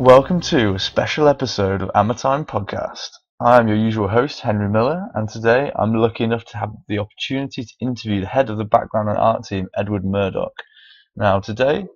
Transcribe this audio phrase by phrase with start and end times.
[0.00, 3.10] Welcome to a special episode of Hammer Time Podcast.
[3.38, 6.98] I am your usual host, Henry Miller, and today I'm lucky enough to have the
[6.98, 10.52] opportunity to interview the head of the background and art team, Edward Murdoch.
[11.14, 11.86] Now, today,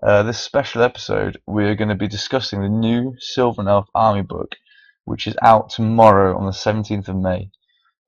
[0.00, 4.54] uh, this special episode, we're going to be discussing the new Sylvan Elf Army book,
[5.04, 7.50] which is out tomorrow on the 17th of May.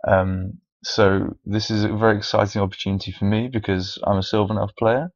[0.06, 4.70] Um, so, this is a very exciting opportunity for me because I'm a Sylvan Elf
[4.78, 5.10] player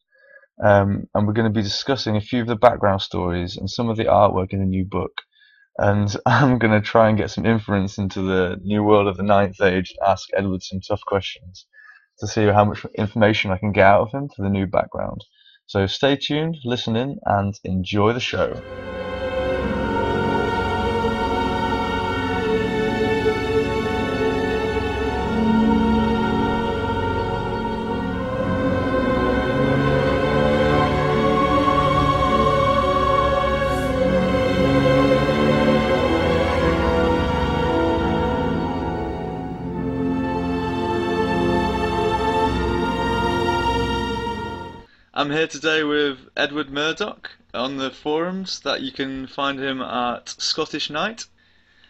[0.62, 3.88] um, and we're going to be discussing a few of the background stories and some
[3.88, 5.12] of the artwork in the new book.
[5.78, 9.22] And I'm going to try and get some inference into the new world of the
[9.22, 11.66] Ninth Age and ask Edward some tough questions
[12.20, 15.24] to see how much information I can get out of him for the new background.
[15.66, 18.60] So stay tuned, listen in, and enjoy the show.
[45.24, 50.28] I'm here today with Edward Murdoch on the forums that you can find him at
[50.28, 51.24] Scottish Knight.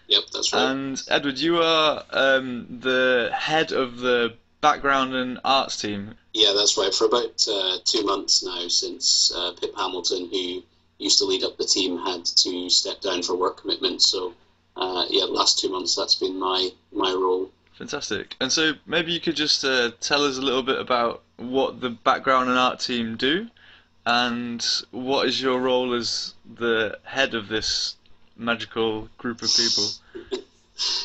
[0.06, 0.70] Yep, that's right.
[0.70, 6.14] And Edward, you are um, the head of the background and arts team.
[6.32, 6.94] Yeah, that's right.
[6.94, 10.62] For about uh, two months now, since uh, Pip Hamilton, who
[10.98, 14.06] used to lead up the team, had to step down for work commitments.
[14.06, 14.32] So,
[14.76, 17.50] uh, yeah, last two months that's been my my role.
[17.78, 18.36] Fantastic.
[18.40, 21.90] And so maybe you could just uh, tell us a little bit about what the
[21.90, 23.48] background and art team do,
[24.06, 27.96] and what is your role as the head of this
[28.36, 29.88] magical group of people?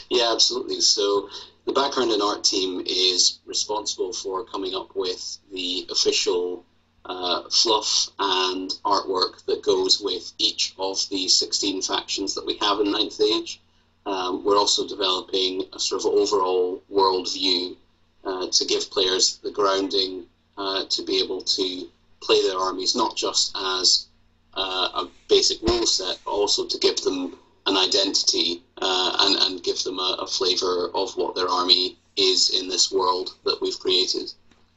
[0.09, 0.81] yeah, absolutely.
[0.81, 1.29] So
[1.65, 6.65] the background and art team is responsible for coming up with the official
[7.05, 12.79] uh, fluff and artwork that goes with each of the 16 factions that we have
[12.79, 13.59] in Ninth Age.
[14.05, 17.77] Um, we're also developing a sort of overall world view
[18.23, 20.26] uh, to give players the grounding
[20.58, 21.87] uh, to be able to
[22.21, 24.08] play their armies not just as
[24.55, 29.64] uh, a basic rule set, but also to give them an identity uh, and, and
[29.64, 33.80] give them a, a flavour of what their army is in this world that we've
[33.80, 34.32] created.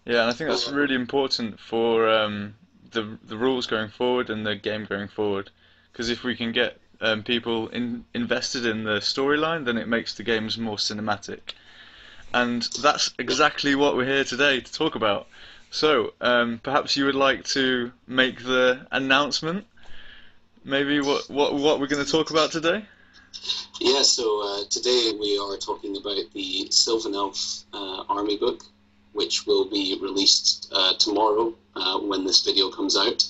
[0.04, 2.54] Yeah, and I think that's really important for um,
[2.90, 5.50] the the rules going forward and the game going forward.
[5.92, 10.14] Because if we can get um, people in, invested in the storyline, then it makes
[10.14, 11.54] the games more cinematic.
[12.32, 15.26] And that's exactly what we're here today to talk about.
[15.70, 19.66] So, um, perhaps you would like to make the announcement.
[20.64, 22.84] Maybe what what what we're going to talk about today.
[23.80, 24.02] Yeah.
[24.02, 28.62] So uh, today we are talking about the Sylvan Elf uh, Army book,
[29.12, 33.24] which will be released uh, tomorrow uh, when this video comes out,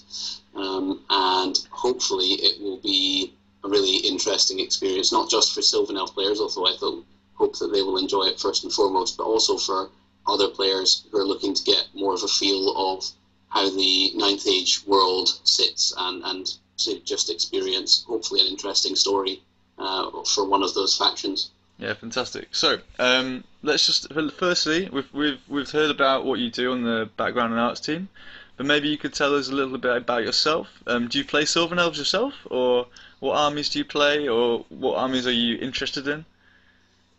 [0.54, 3.32] um, and hopefully it will be
[3.64, 7.72] a really interesting experience, not just for Sylvan Elf players, although I thought, hope that
[7.72, 9.90] they will enjoy it first and foremost, but also for
[10.26, 13.04] other players who are looking to get more of a feel of
[13.48, 19.42] how the Ninth Age world sits and, and to just experience, hopefully, an interesting story
[19.78, 21.50] uh, for one of those factions.
[21.78, 22.48] Yeah, fantastic.
[22.52, 27.10] So, um, let's just firstly, we've we've we've heard about what you do on the
[27.16, 28.08] background and arts team,
[28.56, 30.68] but maybe you could tell us a little bit about yourself.
[30.86, 32.86] Um, do you play Sylvan Elves yourself, or
[33.20, 36.24] what armies do you play, or what armies are you interested in?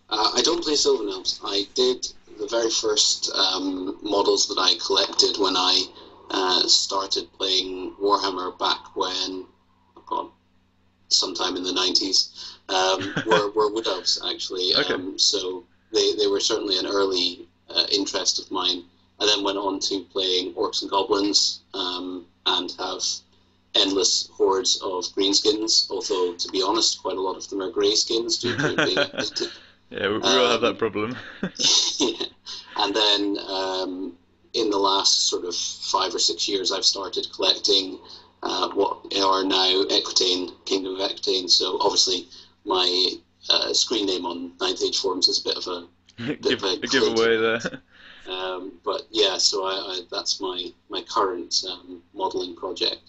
[0.10, 1.40] Uh, I don't play Sylvan Elves.
[1.44, 2.08] I did
[2.38, 5.86] the very first um, models that I collected when I
[6.30, 9.46] uh, started playing Warhammer back when,
[10.06, 10.30] God,
[11.10, 14.76] sometime in the 90s, um, were, were Wood Elves, actually.
[14.76, 14.94] Okay.
[14.94, 18.84] Um, so they, they were certainly an early uh, interest of mine.
[19.20, 23.02] I then went on to playing Orcs and Goblins um, and have
[23.76, 28.40] endless hordes of greenskins, although, to be honest, quite a lot of them are greyskins
[28.42, 28.98] due to being
[29.90, 31.16] Yeah, we, we all have that Um, problem.
[32.00, 32.26] yeah.
[32.76, 34.18] And then um,
[34.54, 38.00] in the last sort of five or six years, I've started collecting
[38.42, 41.48] uh, what are now Equitaine, Kingdom of Equitaine.
[41.48, 42.28] So obviously,
[42.66, 43.12] my
[43.50, 45.88] uh, screen name on Ninth Age forums is a bit of a
[46.42, 47.60] Give, of a a giveaway there.
[48.30, 53.02] Um, but yeah, so I, I, that's my my current um, modelling project.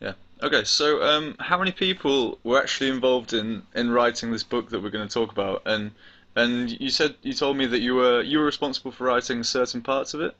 [0.00, 0.14] Yeah.
[0.42, 4.82] Okay, so um, how many people were actually involved in, in writing this book that
[4.82, 5.62] we're going to talk about?
[5.66, 5.92] And
[6.36, 9.82] and you said you told me that you were you were responsible for writing certain
[9.82, 10.34] parts of it.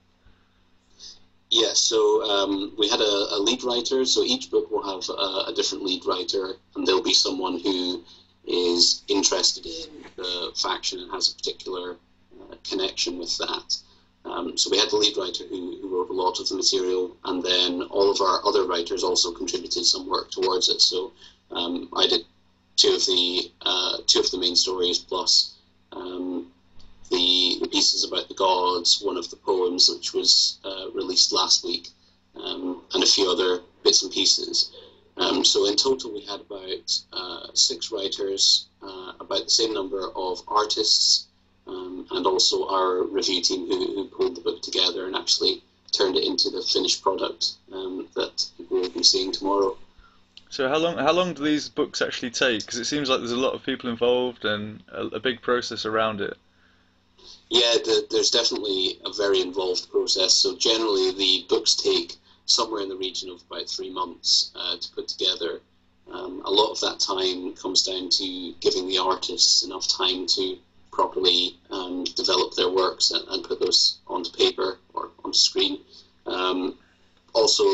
[1.50, 4.04] Yeah, so um, we had a, a lead writer.
[4.04, 8.02] So each book will have a, a different lead writer, and there'll be someone who
[8.46, 11.96] is interested in the faction and has a particular
[12.40, 13.76] uh, connection with that.
[14.24, 17.16] Um, so we had the lead writer who, who wrote a lot of the material,
[17.24, 20.80] and then all of our other writers also contributed some work towards it.
[20.80, 21.12] So
[21.50, 22.24] Um, I did
[22.76, 25.54] two of the uh, two of the main stories plus
[25.92, 26.50] um,
[27.10, 31.64] the, the pieces about the gods, one of the poems which was uh, released last
[31.64, 31.88] week,
[32.34, 34.72] um, and a few other bits and pieces.
[35.16, 40.10] Um, so in total, we had about uh, six writers, uh, about the same number
[40.16, 41.28] of artists,
[42.10, 45.62] um, and also our review team who, who, pulled the book together and actually
[45.92, 49.76] turned it into the finished product um, that will be seeing tomorrow.
[50.50, 52.60] So how long how long do these books actually take?
[52.60, 55.84] Because it seems like there's a lot of people involved and a, a big process
[55.84, 56.36] around it.
[57.50, 60.34] Yeah, the, there's definitely a very involved process.
[60.34, 62.16] So generally, the books take
[62.46, 65.60] somewhere in the region of about three months uh, to put together.
[66.12, 70.58] Um, a lot of that time comes down to giving the artists enough time to
[70.94, 75.80] properly um, develop their works and, and, put those onto paper or onto screen.
[76.26, 76.78] Um,
[77.32, 77.64] also,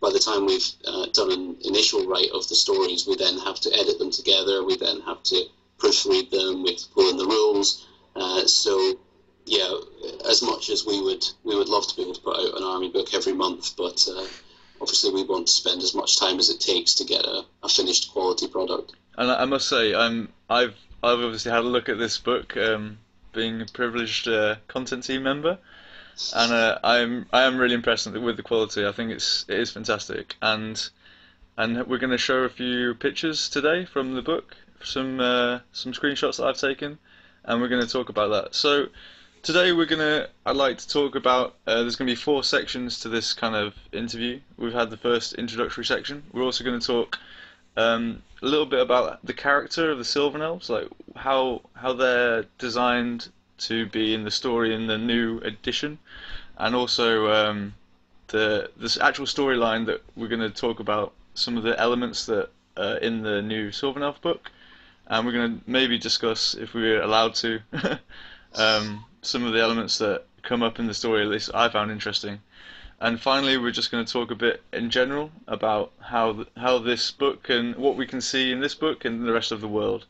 [0.00, 3.60] by the time we've uh, done an initial write of the stories, we then have
[3.60, 4.64] to edit them together.
[4.64, 5.44] We then have to
[5.78, 6.62] proofread them.
[6.62, 7.86] We have to pull in the rules.
[8.16, 8.98] Uh, so
[9.46, 9.70] yeah,
[10.28, 12.64] as much as we would we would love to be able to put out an
[12.64, 14.26] army book every month, but uh,
[14.80, 17.68] obviously we want to spend as much time as it takes to get a, a
[17.68, 18.94] finished quality product.
[19.16, 20.74] And I must say, I'm I've
[21.04, 22.98] I've obviously had a look at this book, um,
[23.32, 25.58] being a privileged uh, content team member,
[26.34, 28.86] and uh, I'm I am really impressed with the quality.
[28.86, 30.88] I think it's it is fantastic, and
[31.56, 35.92] and we're going to show a few pictures today from the book, some uh, some
[35.92, 36.98] screenshots that I've taken,
[37.44, 38.54] and we're going to talk about that.
[38.54, 38.86] So
[39.44, 43.10] today we're gonna I'd like to talk about uh, there's gonna be four sections to
[43.10, 44.40] this kind of interview.
[44.56, 46.22] We've had the first introductory section.
[46.32, 47.18] We're also gonna talk
[47.76, 52.44] um, a little bit about the character of the Sylvan Elves, like how how they're
[52.58, 55.98] designed to be in the story in the new edition,
[56.58, 57.74] and also um,
[58.28, 62.50] the this actual storyline that we're going to talk about some of the elements that
[62.76, 64.50] are in the new Sylvan Elf book,
[65.06, 67.60] and we're going to maybe discuss if we're allowed to
[68.54, 71.90] um, some of the elements that come up in the story, at least I found
[71.90, 72.40] interesting.
[73.04, 77.10] And finally, we're just going to talk a bit in general about how how this
[77.10, 80.06] book and what we can see in this book and the rest of the world.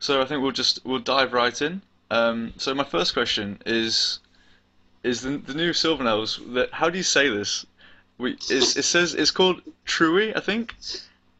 [0.00, 1.82] So I think we'll just we'll dive right in.
[2.10, 4.18] Um, so my first question is
[5.04, 7.64] is the, the new Sylvan Elves that how do you say this?
[8.18, 10.74] We it says it's called Truey, I think.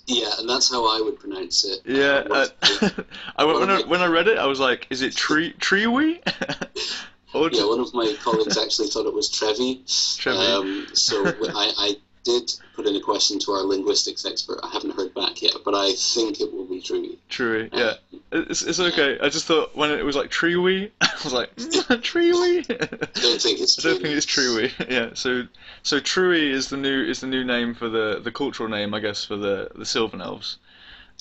[0.07, 1.81] Yeah, and that's how I would pronounce it.
[1.85, 2.47] Yeah, uh,
[3.37, 6.23] I, when, I, when I read it, I was like, "Is it tree treewee?"
[7.53, 9.83] yeah, one of my colleagues actually thought it was Trevi.
[10.19, 10.39] Trevi.
[10.39, 11.97] Um, so I, I
[12.27, 14.59] did put in a question to our linguistics expert.
[14.63, 17.17] I haven't heard back yet, but I think it will be Trewy.
[17.31, 17.95] Trewy, yeah.
[18.33, 19.17] it's, it's okay.
[19.21, 22.59] I just thought when it was like Trewy, I was like, Trewy.
[22.69, 24.73] I don't think it's I don't think it's Trewy.
[24.91, 25.47] yeah, so
[25.85, 29.01] so Trewy is the new is the new name for the the cultural name, I
[29.01, 30.59] guess, for the the Sylvan Elves.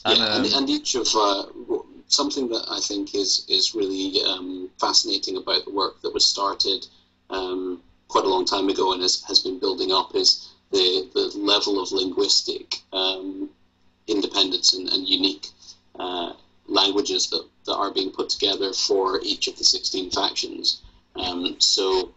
[0.04, 1.46] And, yeah, and, um, and each of uh,
[2.08, 6.86] something that I think is is really um, fascinating about the work that was started
[7.30, 11.38] um, quite a long time ago and has, has been building up is the, the
[11.38, 13.50] level of linguistic um,
[14.08, 15.48] independence and, and unique
[16.00, 16.34] uh,
[16.68, 20.82] languages that, that are being put together for each of the 16 factions.
[21.16, 22.14] Um, so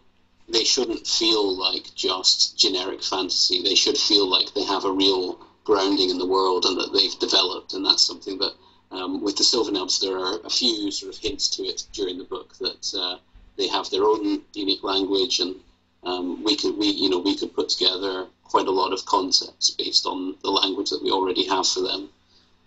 [0.47, 3.61] they shouldn't feel like just generic fantasy.
[3.63, 7.19] They should feel like they have a real grounding in the world and that they've
[7.19, 7.73] developed.
[7.73, 8.53] And that's something that,
[8.91, 12.17] um, with the Sylvan Elves, there are a few sort of hints to it during
[12.17, 13.17] the book that uh,
[13.57, 15.55] they have their own unique language and
[16.03, 19.69] um, we could we you know we could put together quite a lot of concepts
[19.71, 22.09] based on the language that we already have for them.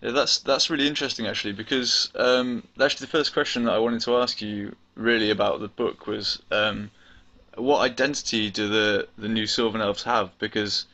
[0.01, 4.01] Yeah, that's that's really interesting actually because um, actually the first question that I wanted
[4.01, 6.91] to ask you really about the book was um,
[7.55, 10.37] what identity do the the new Sylvan Elves have?
[10.39, 10.85] Because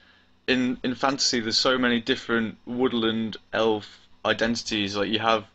[0.48, 4.96] in in fantasy there's so many different woodland elf identities.
[4.96, 5.46] Like you have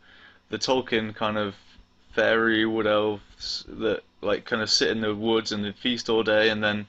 [0.51, 1.55] the Tolkien kind of
[2.13, 6.49] fairy wood elves that like kind of sit in the woods and feast all day,
[6.49, 6.87] and then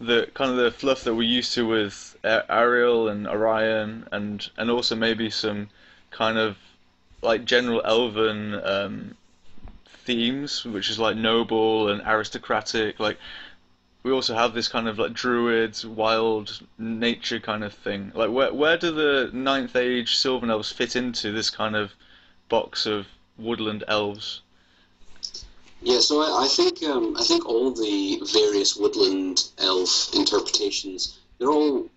[0.00, 4.70] the kind of the fluff that we're used to with Ariel and Orion, and and
[4.70, 5.68] also maybe some
[6.10, 6.56] kind of
[7.22, 9.16] like general elven um,
[9.86, 12.98] themes, which is like noble and aristocratic.
[12.98, 13.18] Like
[14.02, 18.12] we also have this kind of like druids, wild nature kind of thing.
[18.14, 21.92] Like where where do the ninth age Sylvan elves fit into this kind of
[22.48, 23.06] box of
[23.38, 24.40] woodland elves?
[25.80, 31.50] Yeah, so I, I think um, I think all the various woodland elf interpretations they're
[31.50, 31.88] all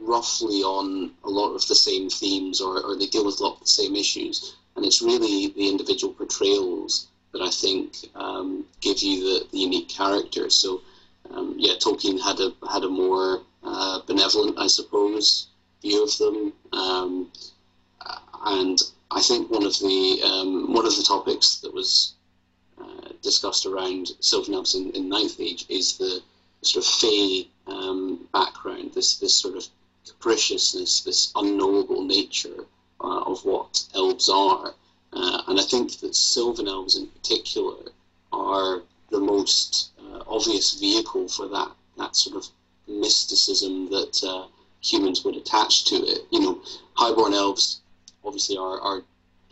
[0.00, 3.54] roughly on a lot of the same themes, or, or they deal with a lot
[3.54, 9.02] of the same issues, and it's really the individual portrayals that I think um, give
[9.02, 10.48] you the, the unique character.
[10.50, 10.82] So
[11.30, 15.48] um, yeah, Tolkien had a had a more uh, benevolent, I suppose,
[15.82, 16.52] view of them.
[16.72, 17.32] Um,
[18.46, 18.78] and
[19.10, 22.14] I think one of the um, one of the topics that was
[22.80, 26.22] uh, discussed around Sylvan Elves in, in Ninth Age is the
[26.62, 29.66] sort of fey um, background, this this sort of
[30.06, 32.66] capriciousness, this unknowable nature
[33.00, 34.74] uh, of what elves are.
[35.12, 37.92] Uh, and I think that Sylvan Elves in particular
[38.32, 42.46] are the most uh, obvious vehicle for that, that sort of
[42.86, 44.46] mysticism that uh,
[44.82, 46.26] humans would attach to it.
[46.30, 46.62] You know,
[46.94, 47.80] Highborn Elves
[48.24, 49.02] obviously are, are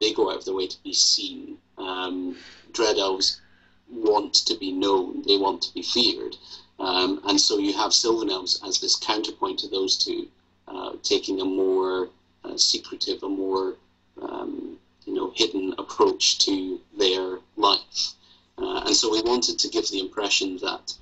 [0.00, 1.58] they go out of their way to be seen.
[1.78, 2.36] Um,
[2.72, 3.40] Dread Elves
[3.88, 6.36] want to be known, they want to be feared.
[6.78, 10.28] Um, and so you have Sylvan Elves as this counterpoint to those two,
[10.66, 12.08] uh, taking a more
[12.44, 13.76] uh, secretive, a more
[14.20, 18.14] um, you know hidden approach to their life.
[18.58, 20.94] Uh, and so we wanted to give the impression that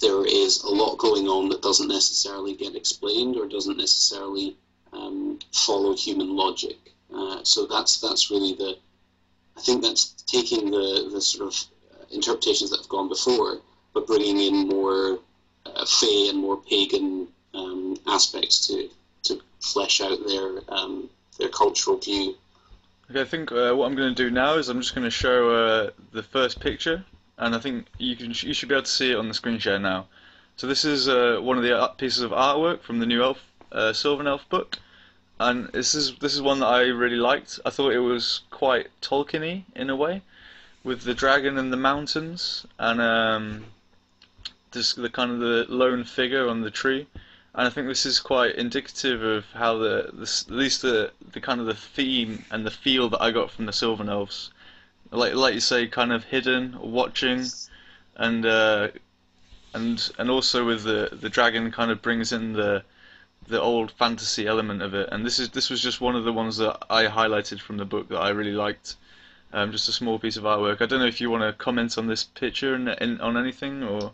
[0.00, 4.56] there is a lot going on that doesn't necessarily get explained or doesn't necessarily
[4.92, 6.76] um, follow human logic.
[7.14, 8.76] Uh, so that's that's really the
[9.56, 11.64] I think that's taking the the sort of
[12.10, 13.60] interpretations that have gone before,
[13.92, 15.18] but bringing in more
[15.66, 18.88] uh, fey and more pagan um, aspects to
[19.24, 22.36] to flesh out their um, their cultural view.
[23.10, 25.10] Okay, I think uh, what I'm going to do now is I'm just going to
[25.10, 27.04] show uh, the first picture,
[27.38, 29.58] and I think you can you should be able to see it on the screen
[29.58, 30.06] share now.
[30.56, 33.40] So this is uh, one of the pieces of artwork from the new Elf
[33.72, 34.78] uh, Sylvan Elf book,
[35.40, 37.58] and this is this is one that I really liked.
[37.64, 40.22] I thought it was quite Tolkien-y in a way,
[40.84, 43.64] with the dragon and the mountains, and um,
[44.70, 47.08] the kind of the lone figure on the tree
[47.54, 51.40] and I think this is quite indicative of how the, the at least the the
[51.40, 54.50] kind of the theme and the feel that I got from the Sylvan Elves,
[55.10, 57.44] like like you say, kind of hidden, watching,
[58.16, 58.88] and uh,
[59.74, 62.84] and and also with the the dragon kind of brings in the
[63.48, 65.08] the old fantasy element of it.
[65.10, 67.84] And this is this was just one of the ones that I highlighted from the
[67.84, 68.94] book that I really liked.
[69.52, 70.80] Um, just a small piece of artwork.
[70.80, 74.12] I don't know if you want to comment on this picture and on anything or.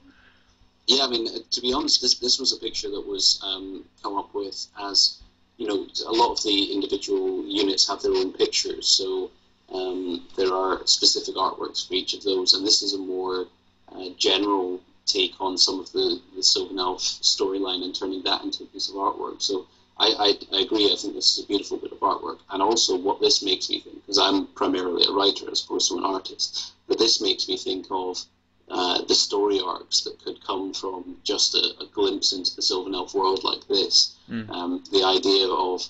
[0.87, 4.17] Yeah, I mean, to be honest, this this was a picture that was um, come
[4.17, 5.19] up with as
[5.57, 9.31] you know a lot of the individual units have their own pictures, so
[9.73, 13.47] um, there are specific artworks for each of those, and this is a more
[13.93, 18.63] uh, general take on some of the the Sylvan Elf storyline and turning that into
[18.63, 19.43] a piece of artwork.
[19.43, 19.67] So
[19.99, 20.07] I,
[20.53, 20.93] I, I agree.
[20.93, 23.81] I think this is a beautiful bit of artwork, and also what this makes me
[23.81, 27.57] think, because I'm primarily a writer as opposed to an artist, but this makes me
[27.57, 28.25] think of
[28.69, 32.95] uh, the story arcs that could come from just a, a, glimpse into the Sylvan
[32.95, 34.17] Elf world like this.
[34.29, 34.51] Mm.
[34.51, 35.89] Um, the idea of,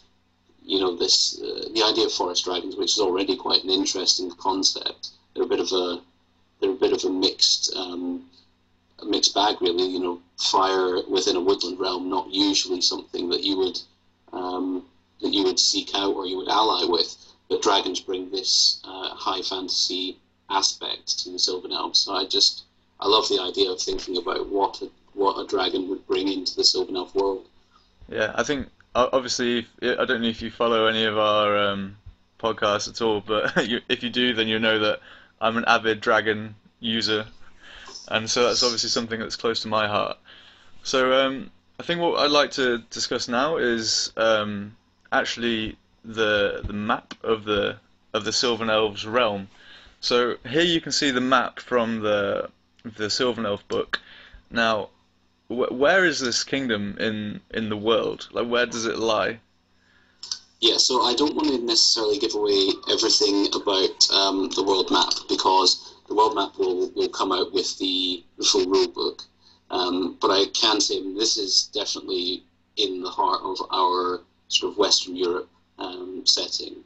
[0.62, 4.30] you know, this, uh, the idea of forest dragons, which is already quite an interesting
[4.32, 5.10] concept.
[5.32, 6.02] They're a bit of a,
[6.60, 8.28] they're a bit of a mixed, um,
[8.98, 9.86] a mixed bag, really.
[9.86, 13.78] You know, fire within a woodland realm, not usually something that you would,
[14.34, 14.84] um,
[15.22, 17.16] that you would seek out or you would ally with.
[17.48, 20.18] But dragons bring this uh, high fantasy
[20.50, 22.00] aspect to the Sylvan Elves.
[22.00, 22.64] So I just
[23.00, 26.54] I love the idea of thinking about what a, what a dragon would bring into
[26.56, 27.46] the Sylvan Elf world.
[28.08, 31.96] Yeah, I think obviously I don't know if you follow any of our um,
[32.38, 33.52] podcasts at all, but
[33.88, 35.00] if you do, then you know that
[35.40, 37.26] I'm an avid dragon user,
[38.08, 40.18] and so that's obviously something that's close to my heart.
[40.82, 44.76] So um, I think what I'd like to discuss now is um,
[45.12, 47.76] actually the the map of the
[48.14, 49.48] of the Sylvan Elves realm.
[50.00, 52.50] So here you can see the map from the
[52.84, 54.00] the Sylvan Elf book.
[54.50, 54.90] Now,
[55.48, 58.28] wh- where is this kingdom in in the world?
[58.32, 59.40] Like, where does it lie?
[60.60, 65.12] Yeah, so I don't want to necessarily give away everything about um, the world map
[65.28, 69.22] because the world map will, will come out with the, full rule book.
[69.70, 72.44] Um, but I can say this is definitely
[72.76, 76.76] in the heart of our sort of Western Europe um, setting.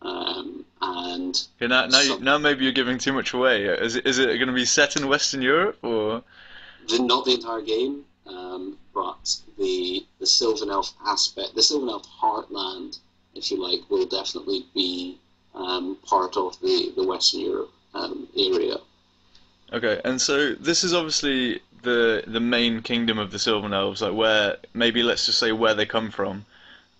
[0.00, 3.64] Um, and okay, now, now, some, now maybe you're giving too much away.
[3.64, 6.22] Is it, is it going to be set in Western Europe or?
[6.88, 12.06] The, not the entire game, um, but the the Sylvan Elf aspect, the Sylvan Elf
[12.06, 12.98] heartland,
[13.34, 15.18] if you like, will definitely be
[15.54, 18.76] um, part of the the Western Europe um, area.
[19.72, 24.14] Okay, and so this is obviously the the main kingdom of the Sylvan Elves, like
[24.14, 26.44] where maybe let's just say where they come from.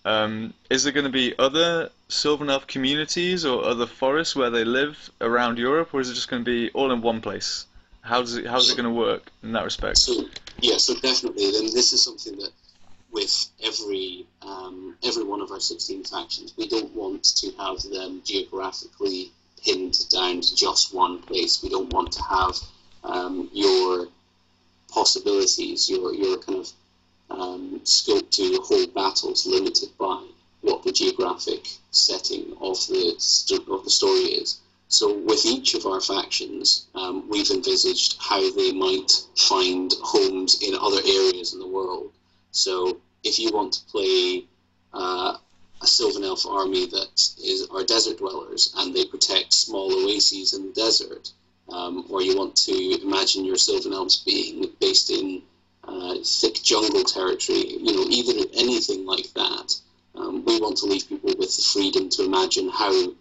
[0.03, 4.65] Um, is there going to be other Sylvan Elf communities or other forests where they
[4.65, 7.65] live around Europe, or is it just going to be all in one place?
[8.01, 9.99] How's it How's it going to work in that respect?
[9.99, 10.25] So
[10.59, 11.51] yeah, so definitely.
[11.51, 12.51] This is something that
[13.11, 18.21] with every um, every one of our 16 factions, we don't want to have them
[18.25, 19.31] geographically
[19.63, 21.61] pinned down to just one place.
[21.61, 22.55] We don't want to have
[23.03, 24.07] um, your
[24.89, 26.71] possibilities, your your kind of
[27.31, 30.23] um, scope to hold battles limited by
[30.61, 33.15] what the geographic setting of the
[33.69, 34.59] of the story is.
[34.87, 40.75] So with each of our factions, um, we've envisaged how they might find homes in
[40.75, 42.11] other areas in the world.
[42.51, 44.45] So if you want to play
[44.93, 45.37] uh,
[45.81, 50.67] a Sylvan Elf army that is are desert dwellers and they protect small oases in
[50.67, 51.31] the desert,
[51.69, 55.41] um, or you want to imagine your Sylvan Elves being based in
[55.83, 59.75] uh, thick jungle territory, you know, either anything like that.
[60.15, 63.13] Um, we want to leave people with the freedom to imagine how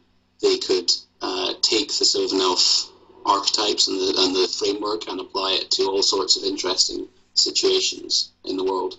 [0.43, 0.91] they could
[1.23, 2.91] uh, take the Sylvan Elf
[3.25, 8.31] archetypes and the, and the framework and apply it to all sorts of interesting situations
[8.45, 8.99] in the world.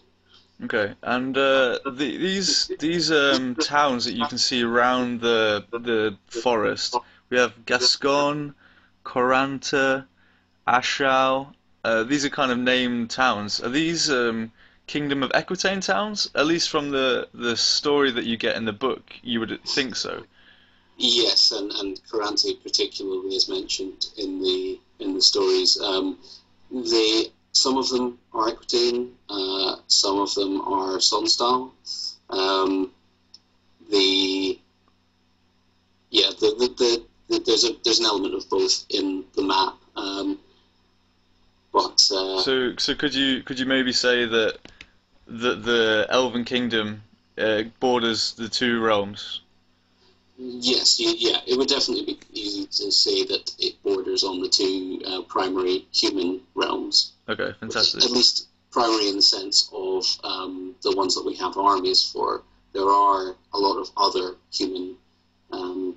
[0.64, 6.16] Okay, and uh, the, these these um, towns that you can see around the the
[6.28, 6.96] forest,
[7.30, 8.54] we have Gascon,
[9.04, 10.06] Coranta,
[10.68, 11.54] Ashau.
[11.84, 13.62] Uh, these are kind of named towns.
[13.62, 14.52] Are these um,
[14.88, 16.30] Kingdom of Equitaine towns?
[16.36, 19.96] At least from the the story that you get in the book, you would think
[19.96, 20.24] so.
[20.98, 25.80] Yes, and and Coranta particularly is mentioned in the in the stories.
[25.82, 26.20] Um,
[26.72, 31.72] they some of them are Equitaine, uh, some of them are Sonnstahl.
[32.30, 32.92] Um,
[33.90, 34.60] the
[36.10, 39.76] yeah, the, the, the, the, there's a there's an element of both in the map.
[39.96, 40.40] Um,
[41.72, 44.58] but uh, so so could you could you maybe say that
[45.28, 47.04] the the Elven Kingdom
[47.38, 49.42] uh, borders the two realms?
[50.38, 55.00] Yes, yeah, it would definitely be easy to say that it borders on the two
[55.06, 57.12] uh, primary human realms.
[57.30, 58.04] Okay, fantastic.
[58.04, 62.42] At least primary in the sense of um, the ones that we have armies for.
[62.74, 64.96] There are a lot of other human
[65.52, 65.96] um,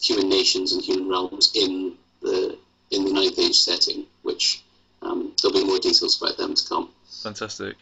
[0.00, 2.58] human nations and human realms in the
[2.90, 4.63] in the Ninth Age setting, which
[5.04, 6.88] um, there'll be more details about them to come.
[7.22, 7.76] Fantastic.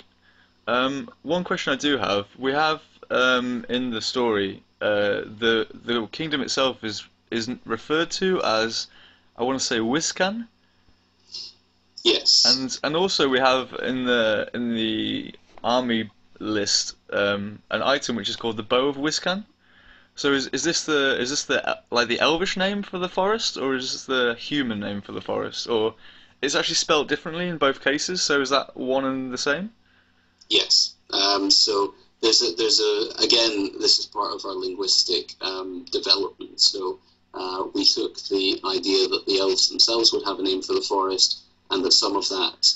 [0.66, 6.06] Um, one question I do have: we have um, in the story uh, the the
[6.08, 8.88] kingdom itself is is referred to as
[9.36, 10.48] I want to say Wiscan.
[12.02, 12.44] Yes.
[12.44, 18.28] And and also we have in the in the army list um, an item which
[18.28, 19.44] is called the Bow of Wiscan.
[20.16, 23.56] So is is this the is this the like the Elvish name for the forest,
[23.56, 25.94] or is this the human name for the forest, or
[26.42, 28.20] it's actually spelled differently in both cases?
[28.20, 29.70] So is that one and the same?
[30.48, 30.94] Yes.
[31.10, 36.60] Um, so there's a there's a again this is part of our linguistic um, development.
[36.60, 36.98] So
[37.32, 40.82] uh, we took the idea that the elves themselves would have a name for the
[40.82, 42.74] forest, and that some of that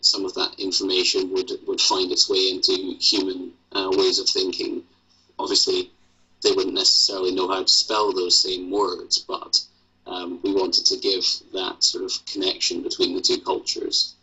[0.00, 4.82] some of that information would would find its way into human uh, ways of thinking.
[5.38, 5.90] Obviously,
[6.42, 9.60] they wouldn't necessarily know how to spell those same words, but
[10.06, 14.14] um, we wanted to give that sort of connection between the two cultures.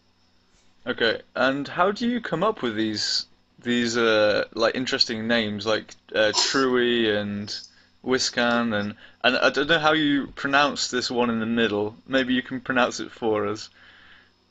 [0.86, 3.26] Okay, and how do you come up with these
[3.62, 7.56] these uh, like interesting names like uh, Trui and
[8.04, 11.96] Wiscan and and I don't know how you pronounce this one in the middle.
[12.08, 13.69] Maybe you can pronounce it for us.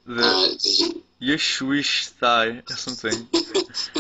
[0.06, 3.28] The Uh, the, Yishwishthai or something.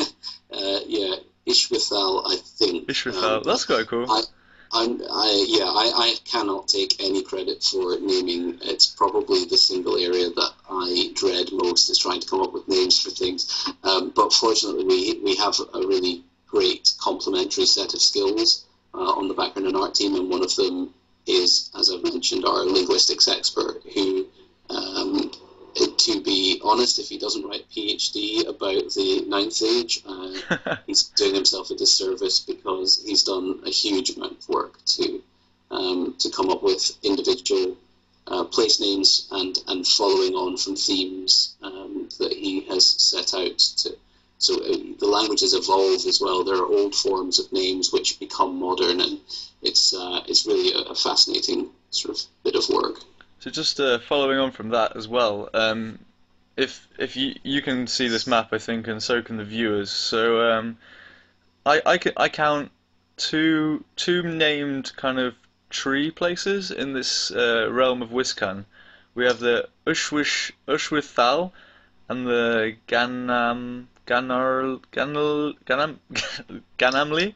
[0.52, 1.16] uh, yeah,
[1.46, 2.88] Ishwithal, I think.
[2.88, 3.38] Ishwithal.
[3.38, 4.10] Um, That's quite cool.
[4.10, 4.22] I,
[4.72, 8.58] I'm, I, yeah, I, I cannot take any credit for naming.
[8.62, 12.68] It's probably the single area that I dread most is trying to come up with
[12.68, 13.68] names for things.
[13.84, 19.28] Um, but fortunately, we we have a really great complementary set of skills uh, on
[19.28, 20.94] the background and art team, and one of them
[21.26, 24.26] is, as I've mentioned, our linguistics expert who.
[24.70, 25.30] Um,
[25.74, 31.04] to be honest, if he doesn't write a PhD about the Ninth Age, uh, he's
[31.04, 35.22] doing himself a disservice because he's done a huge amount of work to
[35.70, 37.76] um, to come up with individual
[38.26, 43.58] uh, place names and and following on from themes um, that he has set out
[43.58, 43.96] to.
[44.38, 46.44] So uh, the languages evolve as well.
[46.44, 49.20] There are old forms of names which become modern, and
[49.62, 53.00] it's uh, it's really a, a fascinating sort of bit of work.
[53.42, 55.98] So just uh, following on from that as well, um,
[56.56, 59.90] if if you you can see this map, I think, and so can the viewers.
[59.90, 60.78] So um,
[61.66, 62.70] I I, count
[63.16, 65.34] two two named kind of
[65.70, 68.64] tree places in this uh, realm of Wiscan.
[69.16, 71.50] We have the Ushwish Ushwithal
[72.08, 75.98] and the Ganam Ganar Ganal Ganam
[76.78, 77.34] Ganamli.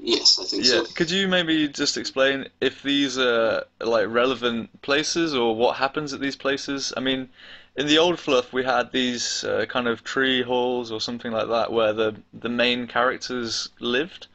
[0.00, 0.84] Yes, I think Yeah, so.
[0.94, 6.20] could you maybe just explain if these are like relevant places or what happens at
[6.20, 6.92] these places?
[6.96, 7.28] I mean,
[7.76, 11.48] in the old fluff we had these uh, kind of tree halls or something like
[11.48, 14.28] that where the the main characters lived,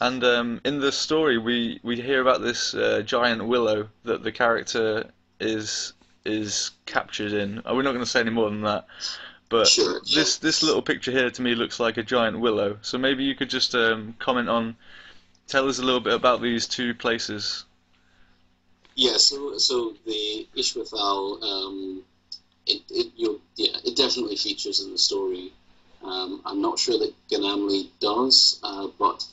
[0.00, 4.32] and um, in the story we we hear about this uh, giant willow that the
[4.32, 5.92] character is
[6.24, 7.58] is captured in.
[7.58, 8.86] Uh, We're not going to say any more than that,
[9.54, 10.16] But Sure, yeah.
[10.16, 12.76] this this little picture here to me looks like a giant willow.
[12.82, 14.74] So maybe you could just um, comment on,
[15.46, 17.64] tell us a little bit about these two places.
[18.96, 22.02] Yeah, so so the Ishwithal, um,
[22.66, 25.52] it, it you yeah, it definitely features in the story.
[26.02, 29.24] Um, I'm not sure that Ganamli does, uh, but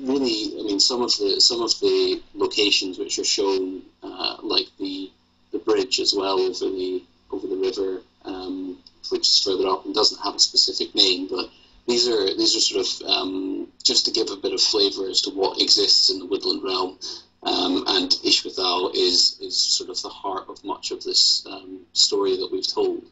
[0.00, 4.68] really, I mean, some of the some of the locations which are shown, uh, like
[4.78, 5.10] the
[5.52, 8.78] the bridge as well over the over the river, um,
[9.10, 11.50] which is further up and doesn't have a specific name, but
[11.86, 15.22] these are these are sort of um, just to give a bit of flavour as
[15.22, 16.98] to what exists in the woodland realm.
[17.42, 22.36] Um, and Ishwithal is is sort of the heart of much of this um, story
[22.36, 23.04] that we've told.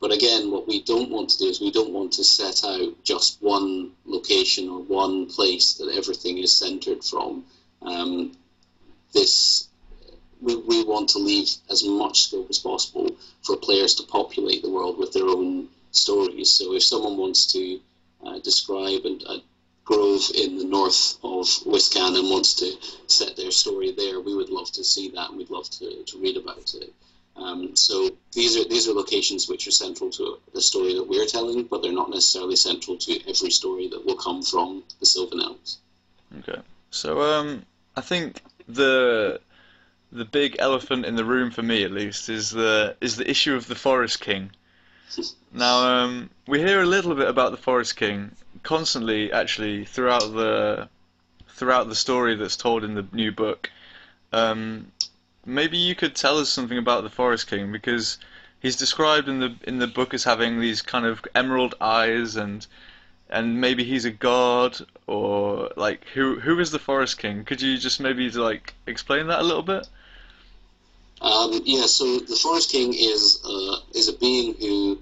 [0.00, 3.02] But again, what we don't want to do is we don't want to set out
[3.02, 7.44] just one location or one place that everything is centered from.
[7.82, 8.32] Um,
[9.12, 9.67] this
[10.40, 14.70] we, we want to leave as much scope as possible for players to populate the
[14.70, 16.50] world with their own stories.
[16.50, 17.80] So if someone wants to
[18.24, 19.38] uh, describe and a
[19.84, 22.72] grove in the north of Wiscan and wants to
[23.06, 26.18] set their story there, we would love to see that and we'd love to, to
[26.18, 26.92] read about it.
[27.36, 31.26] Um, so these are these are locations which are central to the story that we're
[31.26, 35.40] telling, but they're not necessarily central to every story that will come from the Sylvan
[35.40, 35.78] Elves.
[36.40, 36.60] Okay.
[36.90, 37.64] So um,
[37.96, 39.40] I think the
[40.10, 43.54] the big elephant in the room for me, at least, is the is the issue
[43.54, 44.50] of the Forest King.
[45.52, 50.88] Now um, we hear a little bit about the Forest King constantly, actually, throughout the
[51.48, 53.70] throughout the story that's told in the new book.
[54.32, 54.92] Um,
[55.44, 58.18] maybe you could tell us something about the Forest King because
[58.60, 62.66] he's described in the in the book as having these kind of emerald eyes and
[63.30, 67.44] and maybe he's a god or like who who is the Forest King?
[67.44, 69.88] Could you just maybe like explain that a little bit?
[71.20, 74.98] Um, yeah, so the Forest King is uh, is a being who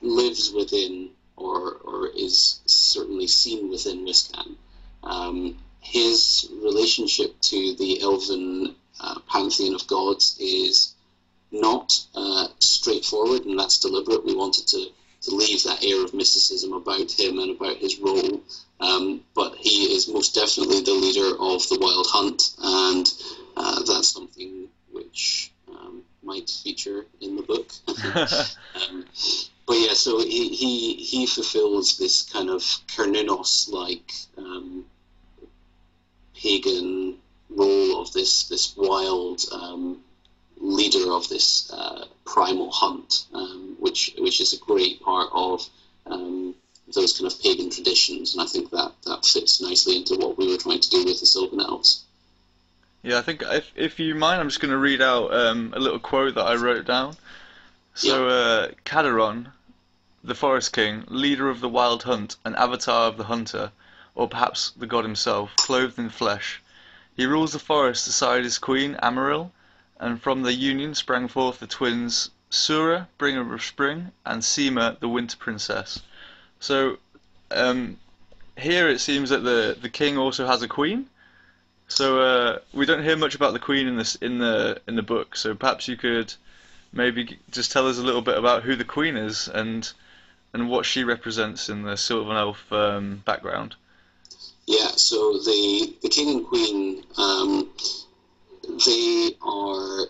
[0.00, 4.56] lives within or or is certainly seen within Wiscan.
[5.02, 10.94] Um, his relationship to the elven uh, pantheon of gods is
[11.50, 14.24] not uh, straightforward, and that's deliberate.
[14.24, 14.86] We wanted to,
[15.22, 18.40] to leave that air of mysticism about him and about his role.
[18.80, 23.12] Um, but he is most definitely the leader of the Wild Hunt, and
[23.56, 24.68] uh, that's something
[25.12, 27.70] which um, might feature in the book.
[28.88, 29.04] um,
[29.66, 34.86] but yeah, so he, he, he fulfills this kind of Cernunnos like um,
[36.34, 37.18] pagan
[37.50, 40.00] role of this this wild um,
[40.56, 45.68] leader of this uh, primal hunt, um, which which is a great part of
[46.06, 46.54] um,
[46.94, 50.50] those kind of pagan traditions, and I think that that fits nicely into what we
[50.50, 52.04] were trying to do with the Sylvan Elves.
[53.02, 55.80] Yeah, I think if if you mind, I'm just going to read out um, a
[55.80, 57.16] little quote that I wrote down.
[57.94, 59.52] So, uh, Cadaron,
[60.22, 63.72] the Forest King, leader of the Wild Hunt, an avatar of the hunter,
[64.14, 66.62] or perhaps the god himself, clothed in flesh.
[67.16, 69.50] He rules the forest beside his queen, Amaril,
[69.98, 75.08] and from their union sprang forth the twins Sura, bringer of spring, and Seema, the
[75.08, 76.00] winter princess.
[76.60, 76.98] So,
[77.50, 77.98] um,
[78.56, 81.08] here it seems that the the king also has a queen.
[81.92, 85.02] So uh, we don't hear much about the queen in this in the in the
[85.02, 85.36] book.
[85.36, 86.32] So perhaps you could
[86.92, 89.90] maybe just tell us a little bit about who the queen is and
[90.54, 93.74] and what she represents in the Sylvan Elf um, background.
[94.66, 97.70] Yeah, so the the king and queen, um,
[98.86, 100.06] they are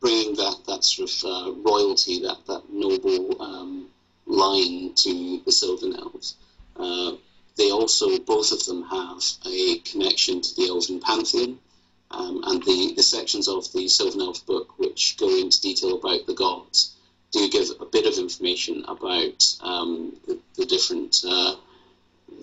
[0.00, 3.88] bringing that that sort of uh, royalty, that that noble um,
[4.26, 6.34] line to the Sylvan Elves.
[6.76, 7.12] Uh,
[7.58, 11.58] they also, both of them, have a connection to the Elven pantheon,
[12.10, 16.26] um, and the, the sections of the Sylvan Elf book which go into detail about
[16.26, 16.94] the gods
[17.30, 21.56] do give a bit of information about um, the, the different uh,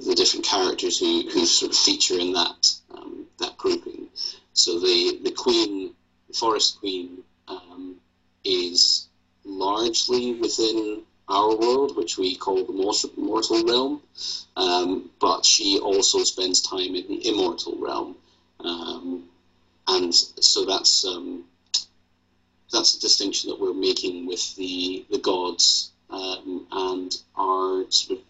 [0.05, 4.07] the different characters who, who sort of feature in that um, that grouping.
[4.53, 5.95] So the the queen,
[6.27, 7.95] the forest queen, um,
[8.43, 9.07] is
[9.43, 12.73] largely within our world, which we call the
[13.17, 14.01] mortal, realm,
[14.55, 18.15] um, but she also spends time in the immortal realm,
[18.59, 19.23] um,
[19.87, 21.43] and so that's um,
[22.71, 28.25] that's a distinction that we're making with the the gods um, and our sort of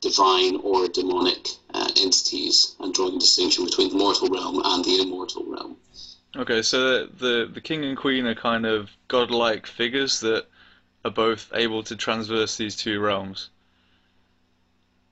[0.00, 5.00] divine or demonic uh, entities, and drawing a distinction between the mortal realm and the
[5.02, 5.76] immortal realm.
[6.36, 10.46] Okay, so the the king and queen are kind of godlike figures that
[11.04, 13.50] are both able to transverse these two realms,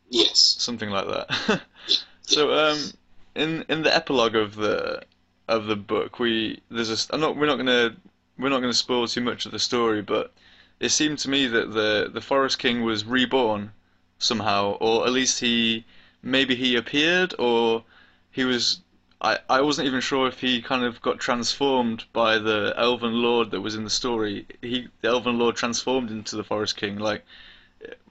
[0.09, 0.57] Yes.
[0.59, 1.63] something like that.
[2.23, 2.93] so um,
[3.35, 5.03] in in the epilogue of the
[5.49, 7.97] of the book, we there's a I'm not we're not gonna
[8.39, 10.33] we're not gonna spoil too much of the story, but
[10.81, 13.73] it seemed to me that the the Forest King was reborn
[14.19, 15.85] somehow, or at least he
[16.23, 17.85] maybe he appeared, or
[18.31, 18.81] he was.
[19.21, 23.51] I, I wasn't even sure if he kind of got transformed by the Elven Lord
[23.53, 24.47] that was in the story.
[24.61, 26.99] He the Elven Lord transformed into the Forest King.
[26.99, 27.25] Like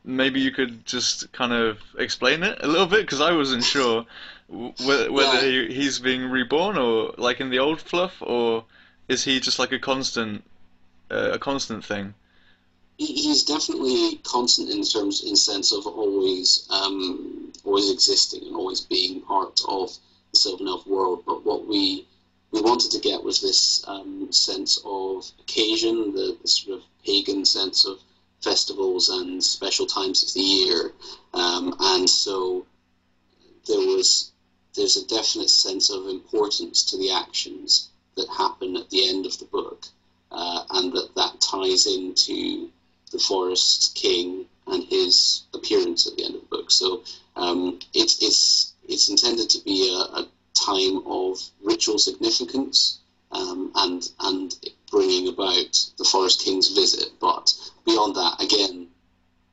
[0.03, 4.05] maybe you could just kind of explain it a little bit because I wasn't sure
[4.47, 5.67] whether, whether yeah.
[5.67, 8.65] he, he's being reborn or like in the old fluff or
[9.07, 10.43] is he just like a constant
[11.11, 12.15] uh, a constant thing?
[12.97, 19.21] He's definitely constant in terms in sense of always um, always existing and always being
[19.21, 19.91] part of
[20.35, 21.23] the Sylvan Elf world.
[21.25, 22.05] But what we
[22.51, 27.43] we wanted to get was this um, sense of occasion, the, the sort of pagan
[27.43, 27.99] sense of
[28.41, 30.91] festivals and special times of the year,
[31.33, 32.65] um, and so
[33.67, 34.31] there was
[34.75, 39.37] there's a definite sense of importance to the actions that happen at the end of
[39.39, 39.87] the book,
[40.31, 42.69] uh, and that that ties into
[43.11, 46.71] the Forest King and his appearance at the end of the book.
[46.71, 47.03] So
[47.35, 52.99] um, it's it's it's intended to be a, a time of ritual significance
[53.31, 54.55] um, and and
[54.89, 57.09] bringing about the Forest King's visit.
[57.19, 57.53] But
[57.85, 58.87] beyond that, again,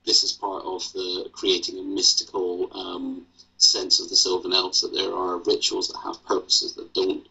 [0.04, 4.92] this is part of the creating a mystical um, sense of the Sylvan Elves that
[4.92, 7.26] there are rituals that have purposes that don't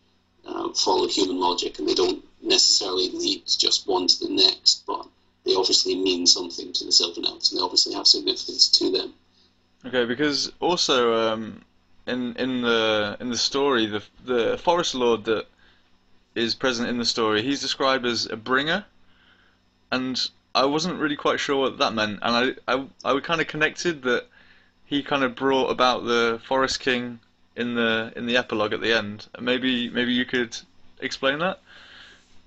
[0.46, 5.06] uh, follow human logic and they don't necessarily lead just one to the next, but
[5.46, 9.14] they obviously mean something to the Sylvan Elves and they obviously have significance to them.
[9.86, 11.62] Okay, because also um,
[12.12, 15.46] in in the in the story, the the Forest Lord that
[16.36, 18.86] is present in the story, he's described as a bringer,
[19.92, 23.48] and I wasn't really quite sure what that meant, and I I, I kind of
[23.48, 24.26] connected that
[24.86, 27.20] he kind of brought about the Forest King
[27.56, 29.28] in the in the epilogue at the end.
[29.40, 30.58] Maybe maybe you could
[31.00, 31.60] explain that,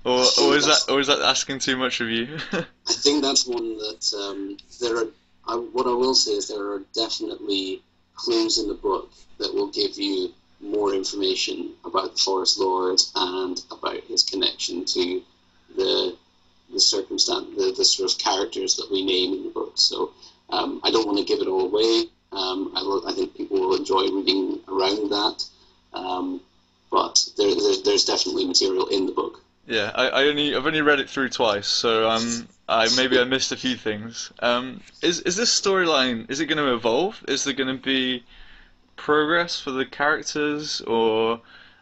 [0.04, 2.38] or or is that or is that asking too much of you?
[2.52, 5.06] I think that's one that um, there are.
[5.46, 7.82] I, what I will say is there are definitely
[8.16, 13.62] clues in the book that will give you more information about the Forest Lord and
[13.70, 15.22] about his connection to
[15.76, 16.16] the
[16.72, 19.72] the circumstance, the, the sort of characters that we name in the book.
[19.76, 20.12] So
[20.50, 22.08] um, I don't want to give it all away.
[22.32, 25.44] Um, I, I, think people will enjoy reading around that.
[25.92, 26.40] Um,
[26.90, 29.40] but there, there, there's definitely material in the book.
[29.66, 33.24] Yeah, I, I, only I've only read it through twice, so um, I maybe I
[33.24, 34.32] missed a few things.
[34.38, 37.22] Um, is is this storyline is it going to evolve?
[37.28, 38.24] Is there going to be
[38.96, 41.40] progress for the characters, or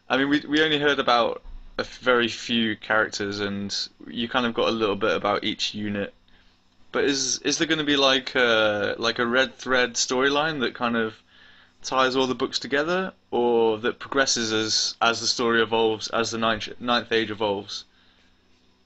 [0.09, 1.43] I mean, we we only heard about
[1.79, 3.75] a very few characters, and
[4.07, 6.13] you kind of got a little bit about each unit.
[6.91, 10.75] But is is there going to be like a like a red thread storyline that
[10.75, 11.15] kind of
[11.83, 16.39] ties all the books together, or that progresses as as the story evolves, as the
[16.39, 17.85] ninth ninth age evolves?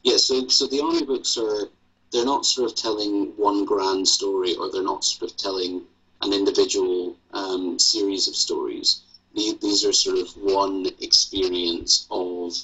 [0.02, 1.68] Yeah, so so the army books are
[2.12, 5.82] they're not sort of telling one grand story, or they're not sort of telling
[6.22, 9.02] an individual um, series of stories.
[9.34, 12.54] These are sort of one experience of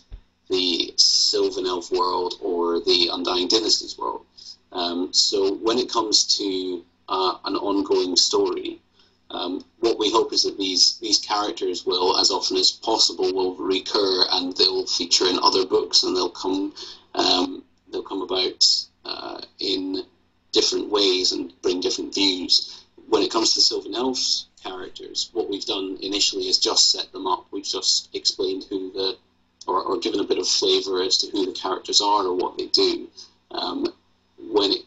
[0.48, 4.24] the Sylvan Elf world or the Undying Dynasties world.
[4.72, 8.80] Um, so when it comes to uh, an ongoing story,
[9.30, 13.54] um, what we hope is that these these characters will, as often as possible, will
[13.56, 16.74] recur and they'll feature in other books and they'll come
[17.14, 20.02] um, they'll come about uh, in
[20.52, 22.84] different ways and bring different views.
[23.08, 27.10] When it comes to the Sylvan Elves characters, what we've done initially is just set
[27.12, 27.46] them up.
[27.50, 29.16] We've just explained who the
[29.66, 32.58] or, or given a bit of flavour as to who the characters are or what
[32.58, 33.08] they do.
[33.50, 33.86] Um,
[34.38, 34.82] when it,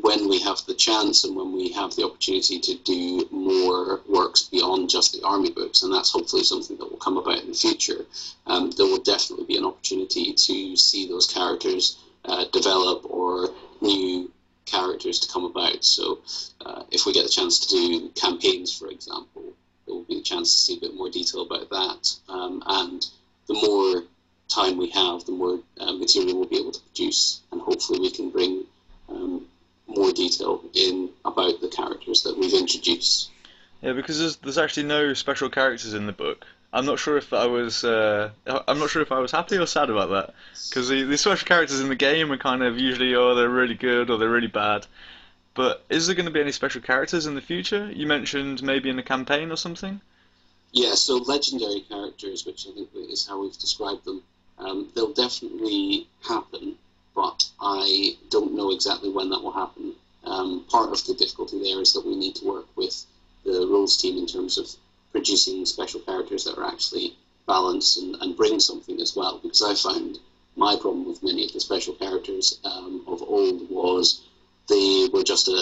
[0.00, 4.42] when we have the chance and when we have the opportunity to do more works
[4.42, 7.54] beyond just the army books, and that's hopefully something that will come about in the
[7.54, 8.04] future,
[8.46, 13.06] um, there will definitely be an opportunity to see those characters uh, develop
[13.86, 14.30] new
[14.66, 15.84] characters to come about.
[15.84, 16.20] So,
[16.64, 19.54] uh, if we get the chance to do campaigns, for example,
[19.86, 22.16] there will be a chance to see a bit more detail about that.
[22.28, 23.06] Um, and
[23.46, 24.02] the more
[24.48, 28.10] time we have, the more uh, material we'll be able to produce, and hopefully we
[28.10, 28.64] can bring
[29.08, 29.46] um,
[29.86, 33.30] more detail in about the characters that we've introduced.
[33.82, 36.46] Yeah, because there's there's actually no special characters in the book.
[36.76, 39.66] I'm not sure if I was uh, I'm not sure if I was happy or
[39.66, 40.34] sad about that
[40.68, 43.74] because the, the special characters in the game are kind of usually oh they're really
[43.74, 44.86] good or they're really bad.
[45.54, 47.90] But is there going to be any special characters in the future?
[47.90, 50.00] You mentioned maybe in the campaign or something.
[50.72, 54.22] Yeah, so legendary characters, which I think is how we've described them,
[54.58, 56.76] um, they'll definitely happen
[57.16, 59.94] but I don't know exactly when that will happen.
[60.24, 63.06] Um, part of the difficulty there is that we need to work with
[63.44, 64.68] the rules team in terms of
[65.16, 69.40] producing special characters that are actually balanced and, and bring something as well.
[69.42, 70.18] Because I found
[70.56, 74.26] my problem with many of the special characters um, of old was
[74.68, 75.52] they were just a,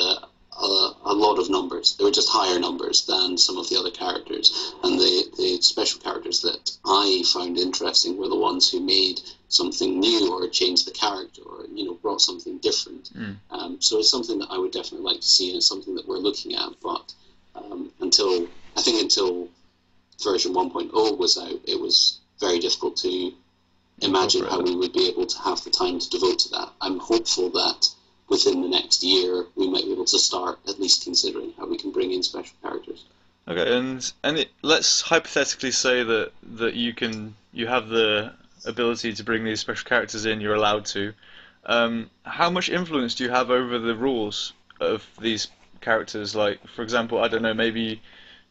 [0.59, 1.95] a, a, lot of numbers.
[1.97, 4.75] They were just higher numbers than some of the other characters.
[4.83, 10.01] And the, the special characters that I found interesting were the ones who made something
[10.01, 13.11] new or changed the character or you know brought something different.
[13.17, 13.37] Mm.
[13.51, 16.09] Um, so it's something that I would definitely like to see, and it's something that
[16.09, 16.71] we're looking at.
[16.83, 17.15] But
[17.55, 19.49] um, until I think until
[20.23, 23.33] version 1.0 was out, it was very difficult to
[24.03, 26.73] imagine how we would be able to have the time to devote to that.
[26.81, 27.89] I'm hopeful that
[28.29, 31.79] within the next year we might be able to start at least considering how we
[31.79, 33.05] can bring in special characters.
[33.47, 38.33] Okay, and and it, let's hypothetically say that that you can you have the
[38.65, 40.41] ability to bring these special characters in.
[40.41, 41.13] You're allowed to.
[41.67, 45.49] Um, how much influence do you have over the rules of these
[45.81, 46.35] characters?
[46.35, 48.03] Like, for example, I don't know, maybe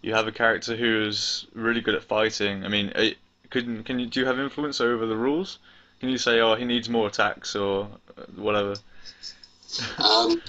[0.04, 2.64] you have a character who's really good at fighting.
[2.64, 3.18] I mean, it,
[3.50, 5.58] can can you do you have influence over the rules?
[6.00, 7.88] Can you say, oh, he needs more attacks or
[8.36, 8.76] whatever?
[9.98, 10.40] Um,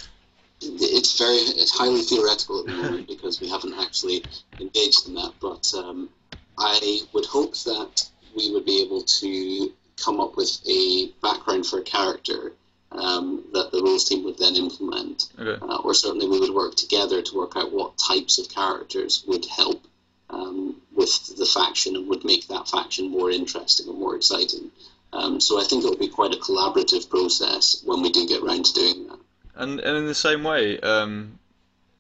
[0.61, 4.23] it's very it's highly theoretical at the moment because we haven't actually
[4.61, 5.33] engaged in that.
[5.41, 6.11] But um,
[6.59, 11.79] I would hope that we would be able to come up with a background for
[11.79, 12.53] a character
[12.95, 15.59] um, that the rules team would then implement, okay.
[15.63, 19.45] uh, or certainly we would work together to work out what types of characters would
[19.47, 19.85] help
[20.31, 24.71] um, with the faction and would make that faction more interesting and more exciting.
[25.13, 28.43] Um, so I think it will be quite a collaborative process when we do get
[28.43, 29.19] around to doing that.
[29.57, 31.39] And and in the same way, um,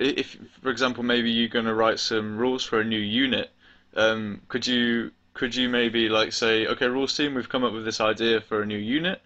[0.01, 3.51] if for example maybe you're going to write some rules for a new unit,
[3.95, 7.85] um, could you could you maybe like say, okay, rules team, we've come up with
[7.85, 9.21] this idea for a new unit.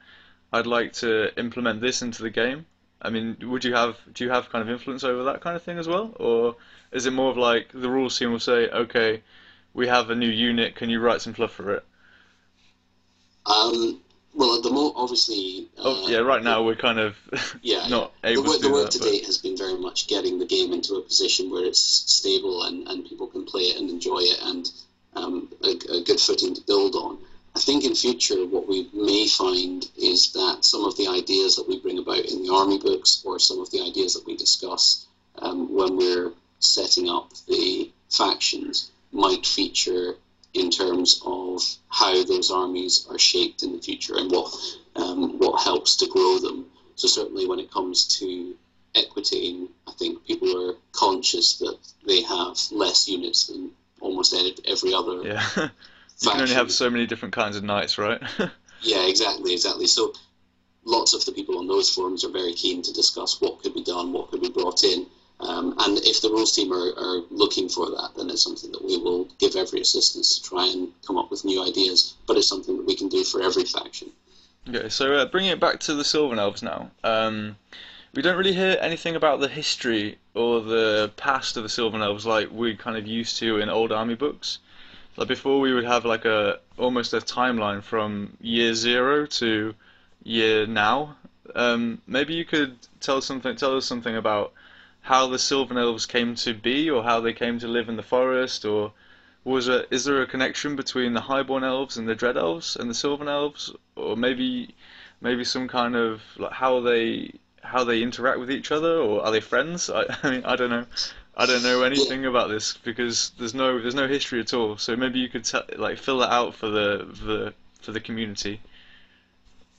[0.53, 2.67] I'd like to implement this into the game.
[3.01, 5.63] I mean, would you have do you have kind of influence over that kind of
[5.63, 6.57] thing as well, or
[6.91, 9.23] is it more of like the rules team will say, okay,
[9.75, 11.85] we have a new unit, can you write some fluff for it?
[13.47, 14.01] Um,
[14.35, 15.69] well, at the moment, obviously.
[15.79, 17.17] Oh, uh, yeah, right now we're kind of
[17.63, 20.09] yeah, not able the, to do The work that, to date has been very much
[20.09, 23.79] getting the game into a position where it's stable and, and people can play it
[23.79, 24.71] and enjoy it and
[25.15, 27.19] um, a, a good footing to build on.
[27.59, 31.68] I think in future what we may find is that some of the ideas that
[31.68, 35.07] we bring about in the army books or some of the ideas that we discuss
[35.38, 40.14] um, when we're setting up the factions might feature
[40.55, 44.55] in terms of how those armies are shaped in the future and what
[44.94, 46.64] um, what helps to grow them.
[46.94, 48.55] So certainly when it comes to
[48.94, 54.33] Equitaine, I think people are conscious that they have less units than almost
[54.64, 55.23] every other.
[55.25, 55.68] Yeah,
[56.21, 58.21] you can only have so many different kinds of knights, right?
[58.83, 59.87] yeah, exactly, exactly.
[59.87, 60.13] So
[60.85, 63.85] lots of the people on those forums are very keen to discuss what could be
[63.85, 65.07] done, what could be brought in,
[65.41, 68.85] um, and if the rules team are, are, looking for that, then it's something that
[68.85, 72.15] we will give every assistance to try and come up with new ideas.
[72.27, 74.11] But it's something that we can do for every faction.
[74.69, 76.91] Okay, so uh, bringing it back to the Sylvan Elves now.
[77.05, 77.57] Um,
[78.15, 82.27] we don't really hear anything about the history or the past of the Sylvan Elves
[82.27, 84.59] like we kind of used to in old army books.
[85.19, 89.75] Like before, we would have like a almost a timeline from year zero to
[90.23, 91.17] year now.
[91.57, 94.53] Um, maybe you could tell something, tell us something about
[95.01, 98.03] how the Sylvan Elves came to be, or how they came to live in the
[98.05, 98.93] forest, or
[99.43, 99.89] was it?
[99.91, 103.27] Is there a connection between the Highborn Elves and the Dread Elves and the Sylvan
[103.27, 104.73] Elves, or maybe
[105.21, 107.33] maybe some kind of like how they
[107.65, 109.91] how they interact with each other, or are they friends?
[109.91, 110.87] I, I mean, I don't know.
[111.38, 114.77] I don't know anything about this because there's no there's no history at all.
[114.77, 118.61] So maybe you could t- like fill that out for the the for the community.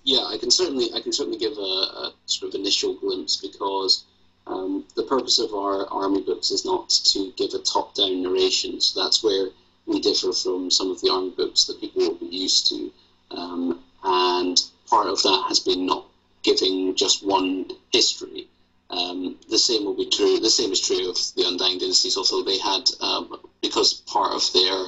[0.03, 4.05] Yeah, I can certainly I can certainly give a, a sort of initial glimpse because
[4.47, 9.03] um, the purpose of our army books is not to give a top-down narration, so
[9.03, 9.49] that's where
[9.85, 12.91] we differ from some of the army books that people will be used to.
[13.31, 14.57] Um, and
[14.89, 16.05] part of that has been not
[16.41, 18.47] giving just one history.
[18.89, 20.39] Um, the same will be true.
[20.39, 22.17] The same is true of the Undying Dynasties.
[22.17, 24.85] Also, they had um, because part of their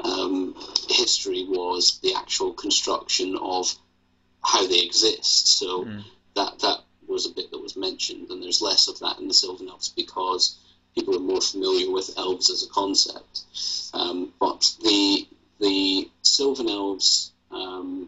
[0.00, 0.54] um,
[0.88, 3.72] history was the actual construction of
[4.42, 5.58] how they exist.
[5.58, 6.04] So mm.
[6.34, 9.34] that that was a bit that was mentioned, and there's less of that in the
[9.34, 10.58] Sylvan Elves because
[10.94, 13.42] people are more familiar with elves as a concept.
[13.94, 15.26] Um, but the
[15.60, 18.03] the Sylvan Elves, um,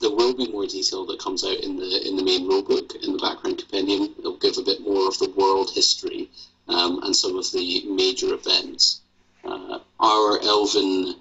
[0.00, 3.12] there will be more detail that comes out in the in the main rulebook in
[3.12, 4.14] the background compendium.
[4.18, 6.30] It'll give a bit more of the world history
[6.68, 9.02] um, and some of the major events.
[9.44, 11.16] Uh, our elven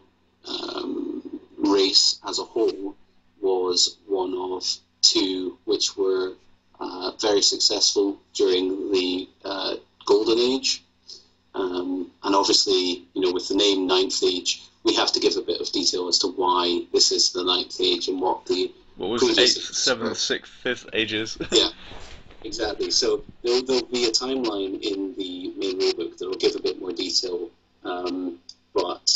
[0.47, 2.95] um, race as a whole
[3.41, 4.65] was one of
[5.01, 6.33] two which were
[6.79, 9.75] uh, very successful during the uh,
[10.05, 10.83] Golden Age.
[11.55, 15.41] Um, and obviously, you know, with the name Ninth Age, we have to give a
[15.41, 19.09] bit of detail as to why this is the Ninth Age and what the what
[19.09, 21.37] was eighth, seventh, sixth, fifth ages.
[21.51, 21.69] yeah,
[22.43, 22.91] exactly.
[22.91, 26.79] So there'll, there'll be a timeline in the main rulebook that will give a bit
[26.79, 27.49] more detail,
[27.83, 28.39] um,
[28.73, 29.09] but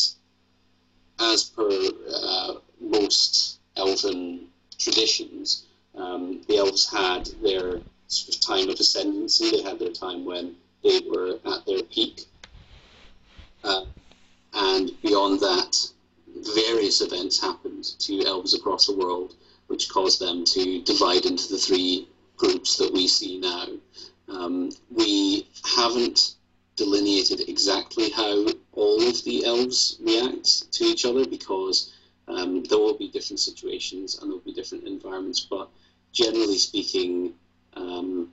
[1.20, 5.66] as per uh, most elven traditions,
[5.96, 9.52] um, the elves had their sort of time of ascendancy.
[9.52, 12.26] They had their time when they were at their peak,
[13.64, 13.86] uh,
[14.54, 15.76] and beyond that,
[16.56, 19.36] various events happened to elves across the world,
[19.68, 22.08] which caused them to divide into the three
[22.38, 23.68] groups that we see now.
[24.28, 26.36] Um, we haven't
[26.76, 31.94] delineated exactly how all of the elves react to each other because
[32.28, 35.70] um, there will be different situations and there will be different environments, but
[36.12, 37.34] generally speaking,
[37.76, 38.32] um,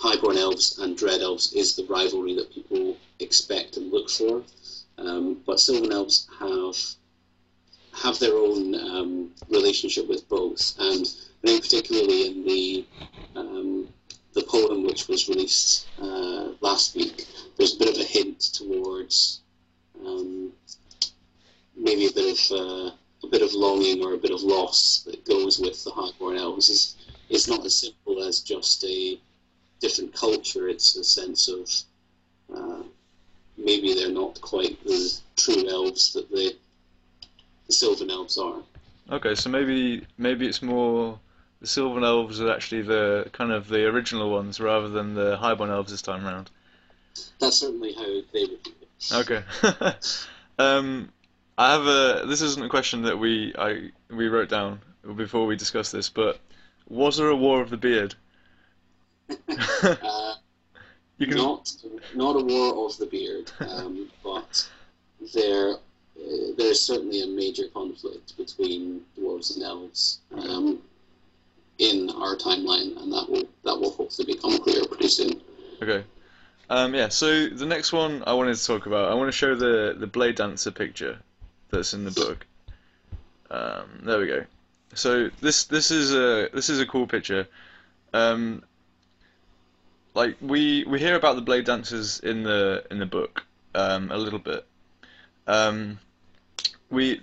[0.00, 4.42] Highborn elves and Dread elves is the rivalry that people expect and look for.
[4.96, 6.76] Um, but Sylvan elves have
[7.92, 11.06] have their own um, relationship with both, and
[11.44, 12.86] I think particularly in the
[13.36, 13.88] um,
[14.32, 17.26] the poem which was released uh, last week,
[17.58, 19.40] there's a bit of a hint towards
[20.02, 20.50] um,
[21.76, 22.90] maybe a bit of uh,
[23.22, 26.70] a bit of longing or a bit of loss that goes with the Highborn elves.
[26.70, 26.96] It's,
[27.28, 29.20] it's not as simple as just a
[29.80, 30.68] different culture.
[30.68, 31.70] It's a sense of
[32.54, 32.82] uh,
[33.56, 36.56] maybe they're not quite the true elves that the,
[37.66, 38.62] the Sylvan elves are.
[39.10, 41.18] Okay, so maybe maybe it's more
[41.60, 45.70] the Sylvan elves are actually the kind of the original ones rather than the Highborn
[45.70, 46.50] elves this time around.
[47.40, 49.12] That's certainly how they would do it.
[49.12, 49.42] Okay.
[50.58, 51.10] um,
[51.58, 52.26] I have a.
[52.26, 54.80] This isn't a question that we I we wrote down
[55.16, 56.38] before we discussed this, but
[56.88, 58.14] was there a War of the Beard?
[59.82, 60.34] Uh,
[61.18, 61.36] can.
[61.36, 61.72] not
[62.14, 64.68] not a war of the beard, um, but
[65.34, 70.80] there uh, there's certainly a major conflict between dwarves and elves um,
[71.78, 75.40] in our timeline, and that will that will hopefully become clear pretty soon.
[75.82, 76.04] Okay.
[76.68, 77.08] Um, yeah.
[77.08, 80.06] So the next one I wanted to talk about, I want to show the the
[80.06, 81.18] Blade Dancer picture
[81.70, 82.46] that's in the book.
[83.50, 84.44] Um, there we go.
[84.94, 87.46] So this this is a this is a cool picture.
[88.12, 88.62] Um,
[90.14, 93.44] like we we hear about the Blade Dancers in the in the book
[93.74, 94.66] um, a little bit.
[95.46, 95.98] Um,
[96.90, 97.20] we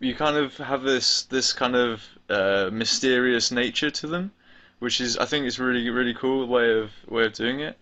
[0.00, 4.32] you kind of have this this kind of uh, mysterious nature to them,
[4.78, 7.78] which is I think is really really cool way of way of doing it,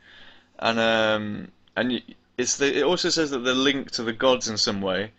[0.58, 2.02] and um, and
[2.36, 5.12] it's the, it also says that they're linked to the gods in some way.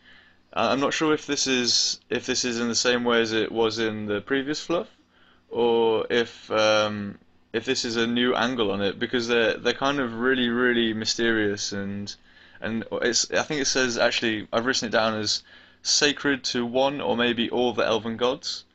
[0.51, 3.51] I'm not sure if this is if this is in the same way as it
[3.51, 4.87] was in the previous fluff,
[5.49, 7.19] or if um,
[7.51, 10.93] if this is a new angle on it because they're they're kind of really really
[10.93, 12.15] mysterious and
[12.61, 15.43] and it's I think it says actually I've written it down as
[15.81, 18.65] sacred to one or maybe all the elven gods.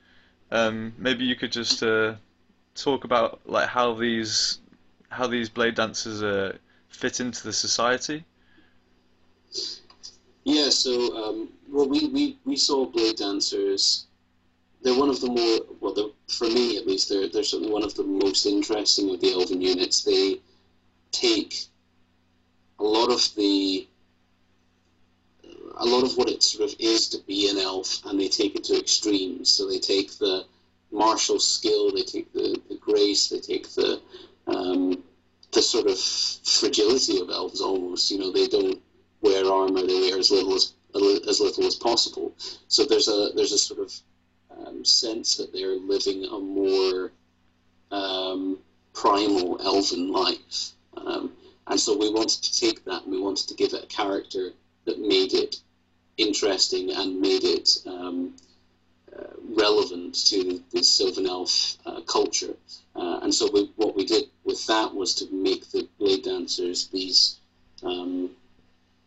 [0.51, 2.15] Um, maybe you could just uh,
[2.75, 4.59] talk about like how these
[5.09, 6.57] how these blade dancers uh,
[6.89, 8.25] fit into the society.
[10.45, 14.07] Yeah, so um, well, we, we, we saw blade dancers.
[14.85, 17.95] They're one of the more well, for me at least, they're they're certainly one of
[17.95, 20.05] the most interesting of the elven units.
[20.05, 20.41] They
[21.11, 21.65] take
[22.79, 23.89] a lot of the
[25.77, 28.57] a lot of what it sort of is to be an elf, and they take
[28.57, 29.49] it to extremes.
[29.49, 30.45] So they take the
[30.93, 34.03] martial skill, they take the, the grace, they take the
[34.47, 35.03] um,
[35.53, 38.11] the sort of fragility of elves almost.
[38.11, 38.83] You know, they don't
[39.23, 42.35] wear armor; they wear as little as as little as possible.
[42.69, 43.91] So there's a there's a sort of
[44.59, 47.13] um, sense that they're living a more
[47.91, 48.59] um,
[48.93, 50.73] primal elven life.
[50.97, 51.33] Um,
[51.67, 54.51] and so we wanted to take that and we wanted to give it a character
[54.85, 55.57] that made it
[56.17, 58.35] interesting and made it um,
[59.17, 59.25] uh,
[59.57, 62.55] relevant to the Sylvan Elf uh, culture.
[62.95, 66.89] Uh, and so we, what we did with that was to make the Blade Dancers
[66.89, 67.39] these
[67.83, 68.31] um,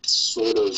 [0.04, 0.76] sort of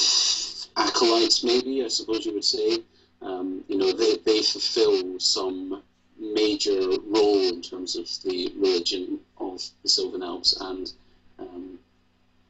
[0.75, 2.79] acolytes, maybe, I suppose you would say.
[3.21, 5.83] Um, you know, they, they fulfill some
[6.17, 10.91] major role in terms of the religion of the Sylvan Elves and
[11.39, 11.79] um,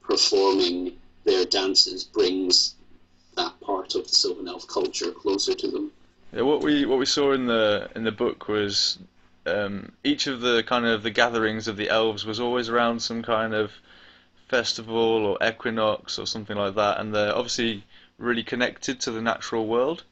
[0.02, 2.76] performing their dances brings
[3.36, 5.92] that part of the Sylvan Elf culture closer to them.
[6.34, 9.00] Yeah, what we what we saw in the in the book was
[9.46, 13.24] um, each of the kind of the gatherings of the elves was always around some
[13.24, 13.72] kind of
[14.48, 17.84] festival or equinox or something like that, and they're obviously
[18.18, 20.04] really connected to the natural world.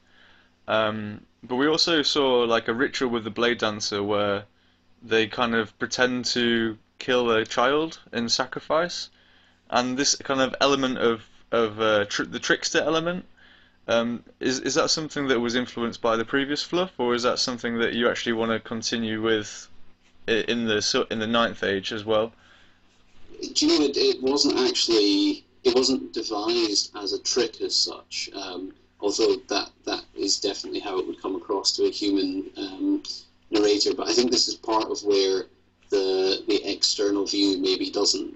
[0.68, 4.44] Um, but we also saw like a ritual with the blade dancer where
[5.02, 9.08] they kind of pretend to kill a child in sacrifice,
[9.70, 13.24] and this kind of element of of uh, tr the trickster element.
[13.88, 17.38] Um, is is that something that was influenced by the previous fluff, or is that
[17.38, 19.68] something that you actually want to continue with
[20.28, 22.32] in the in the ninth age as well.
[23.40, 28.28] Do you know it, it wasn't actually it wasn't devised as a trick as such.
[28.34, 33.02] Um, although that that is definitely how it would come across to a human um,
[33.50, 33.94] narrator.
[33.94, 35.46] But I think this is part of where
[35.90, 38.34] the the external view maybe doesn't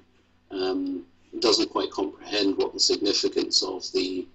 [0.50, 1.04] um,
[1.40, 4.26] doesn't quite comprehend what the significance of the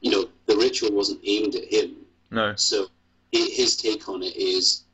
[0.00, 1.96] you know the ritual wasn't aimed at him.
[2.30, 2.54] No.
[2.56, 2.88] So
[3.32, 4.84] his take on it is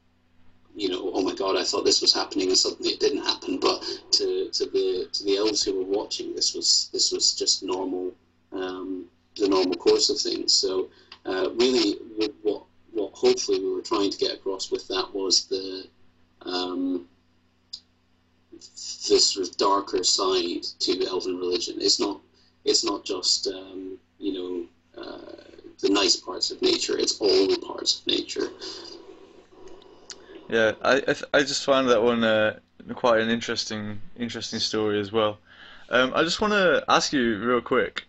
[0.74, 3.58] you know, oh my god, I thought this was happening, and suddenly it didn't happen.
[3.58, 3.82] But
[4.12, 8.12] to, to the to the elves who were watching, this was this was just normal,
[8.52, 9.04] um,
[9.36, 10.52] the normal course of things.
[10.52, 10.88] So
[11.24, 11.96] uh, really,
[12.42, 15.86] what what hopefully we were trying to get across with that was the
[16.42, 17.06] um,
[18.52, 21.76] this sort of darker side to elven religion.
[21.80, 22.20] It's not
[22.64, 24.32] it's not just um, you
[24.94, 25.42] know uh,
[25.80, 26.98] the nice parts of nature.
[26.98, 28.48] It's all the parts of nature.
[30.48, 32.58] Yeah, I I, I just find that one uh,
[32.94, 35.38] quite an interesting interesting story as well.
[35.88, 38.04] Um, I just want to ask you real quick.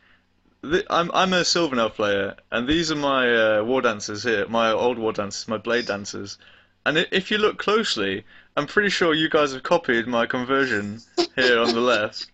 [0.89, 4.97] I'm I'm a Sylvaneth player, and these are my uh, war dancers here, my old
[4.97, 6.38] war dancers, my blade dancers.
[6.86, 11.01] And if you look closely, I'm pretty sure you guys have copied my conversion
[11.36, 12.28] here on the left.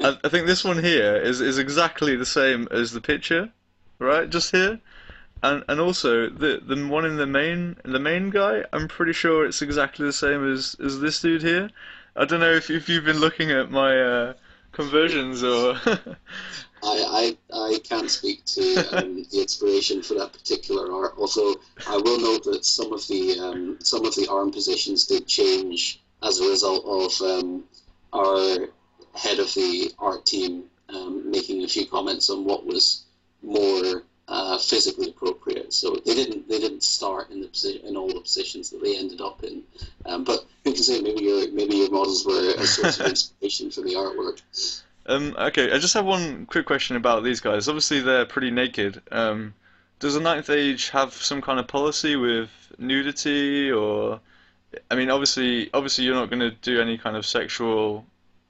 [0.00, 3.50] I, I think this one here is is exactly the same as the picture,
[3.98, 4.28] right?
[4.28, 4.78] Just here.
[5.42, 9.46] And and also the the one in the main the main guy, I'm pretty sure
[9.46, 11.70] it's exactly the same as as this dude here.
[12.16, 14.32] I don't know if if you've been looking at my uh,
[14.72, 15.78] conversions or.
[16.84, 21.14] I, I, I can't speak to um, the inspiration for that particular art.
[21.16, 21.54] Although
[21.86, 26.02] I will note that some of the um, some of the arm positions did change
[26.22, 27.64] as a result of um,
[28.12, 28.68] our
[29.14, 33.04] head of the art team um, making a few comments on what was
[33.42, 35.72] more uh, physically appropriate.
[35.72, 38.96] So they didn't they didn't start in the posi- in all the positions that they
[38.96, 39.62] ended up in.
[40.06, 43.70] Um, but who can say maybe your maybe your models were a source of inspiration
[43.70, 44.40] for the artwork.
[45.06, 47.68] Um, okay, I just have one quick question about these guys.
[47.68, 49.02] Obviously, they're pretty naked.
[49.10, 49.54] Um,
[49.98, 54.20] does the Ninth Age have some kind of policy with nudity, or
[54.90, 58.06] I mean, obviously, obviously, you're not going to do any kind of sexual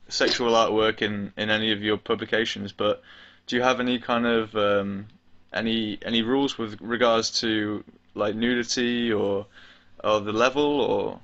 [0.08, 3.02] sexual artwork in in any of your publications, but
[3.46, 5.06] do you have any kind of um,
[5.52, 7.84] any any rules with regards to
[8.14, 9.46] like nudity or
[10.02, 11.20] or the level or?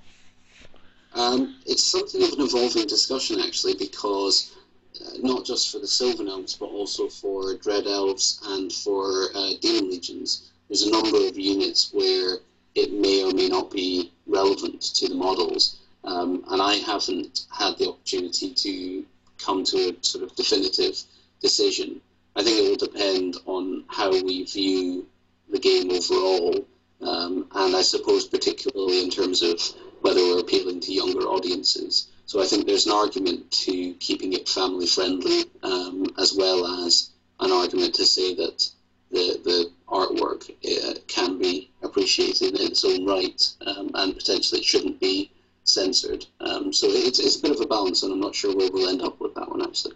[1.14, 4.54] Um, it's something of an evolving discussion actually, because
[5.00, 9.52] uh, not just for the Sylvan Elves, but also for Dread Elves and for uh,
[9.60, 12.38] Demon Legions, there's a number of units where
[12.74, 15.76] it may or may not be relevant to the models.
[16.04, 19.04] Um, and I haven't had the opportunity to
[19.38, 21.00] come to a sort of definitive
[21.40, 22.00] decision.
[22.38, 25.08] I think it will depend on how we view
[25.50, 26.64] the game overall,
[27.00, 29.60] um, and I suppose particularly in terms of
[30.02, 32.06] whether we're appealing to younger audiences.
[32.26, 37.10] So I think there's an argument to keeping it family friendly, um, as well as
[37.40, 38.70] an argument to say that
[39.10, 44.64] the the artwork uh, can be appreciated in its own right, um, and potentially it
[44.64, 45.32] shouldn't be
[45.64, 46.24] censored.
[46.40, 48.88] Um, so it's, it's a bit of a balance, and I'm not sure where we'll
[48.88, 49.94] end up with that one actually.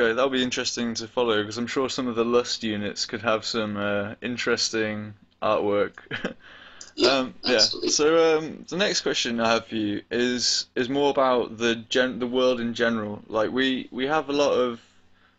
[0.00, 3.20] Okay, that'll be interesting to follow because I'm sure some of the Lust units could
[3.20, 5.92] have some uh, interesting artwork.
[6.94, 7.58] yeah, um, yeah.
[7.58, 12.18] So um, the next question I have for you is is more about the gen
[12.18, 13.22] the world in general.
[13.26, 14.80] Like we we have a lot of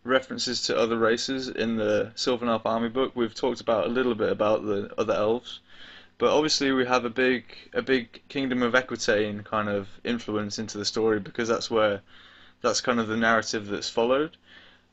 [0.04, 3.14] references to other races in the Sylvan Elf Army book.
[3.16, 5.60] We've talked about a little bit about the other elves,
[6.20, 10.78] but obviously we have a big a big Kingdom of Equitaine kind of influence into
[10.78, 12.02] the story because that's where
[12.62, 14.38] that's kind of the narrative that's followed.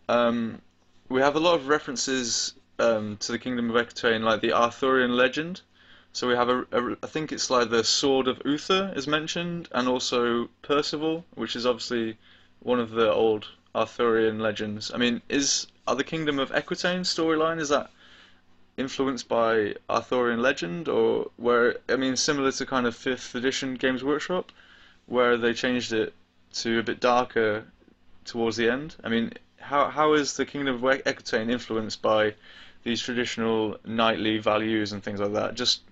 [0.08, 0.62] Um,
[1.08, 5.16] we have a lot of references um, to the Kingdom of Equitaine, like the Arthurian
[5.16, 5.60] legend.
[6.12, 9.68] So we have a, a, I think it's like the Sword of Uther is mentioned,
[9.72, 12.16] and also Percival, which is obviously
[12.60, 14.90] one of the old Arthurian legends.
[14.92, 17.90] I mean, is are the Kingdom of Equitaine storyline is that
[18.76, 24.02] influenced by Arthurian legend, or where I mean, similar to kind of fifth edition Games
[24.02, 24.52] Workshop,
[25.06, 26.14] where they changed it
[26.54, 27.64] to a bit darker
[28.24, 28.96] towards the end?
[29.04, 29.32] I mean,
[29.68, 32.34] how how is the Kingdom of Equitaine influenced by
[32.84, 35.54] these traditional knightly values and things like that?
[35.54, 35.82] Just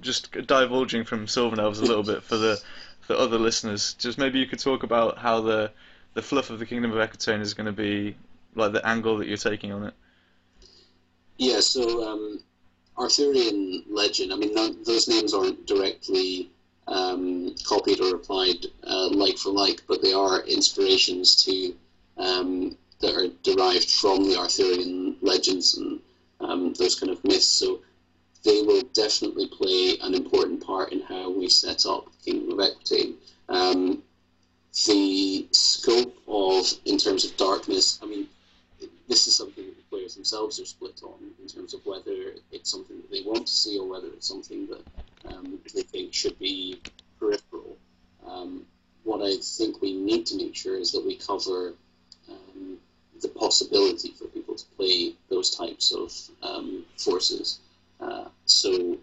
[0.00, 2.60] just divulging from Sylvan Elves a little bit for the
[3.00, 3.94] for other listeners.
[3.94, 5.72] Just maybe you could talk about how the
[6.14, 8.16] the fluff of the Kingdom of Equitaine is going to be
[8.54, 9.94] like the angle that you're taking on it.
[11.38, 12.40] Yeah, so um,
[12.98, 14.32] Arthurian legend.
[14.32, 16.50] I mean, those names aren't directly
[16.86, 21.74] um, copied or applied uh, like for like, but they are inspirations to
[22.18, 26.00] um, that are derived from the Arthurian legends and
[26.40, 27.46] um, those kind of myths.
[27.46, 27.80] So
[28.44, 33.14] they will definitely play an important part in how we set up Kingdom of Equitaine.
[33.48, 34.02] Um,
[34.86, 38.28] the scope of, in terms of darkness, I mean,
[39.08, 42.70] this is something that the players themselves are split on in terms of whether it's
[42.70, 46.38] something that they want to see or whether it's something that um, they think should
[46.38, 46.80] be
[47.18, 47.76] peripheral.
[48.26, 48.64] Um,
[49.02, 51.74] what I think we need to make sure is that we cover
[53.20, 56.12] the possibility for people to play those types of
[56.42, 57.60] um, forces.
[58.00, 58.96] Uh, so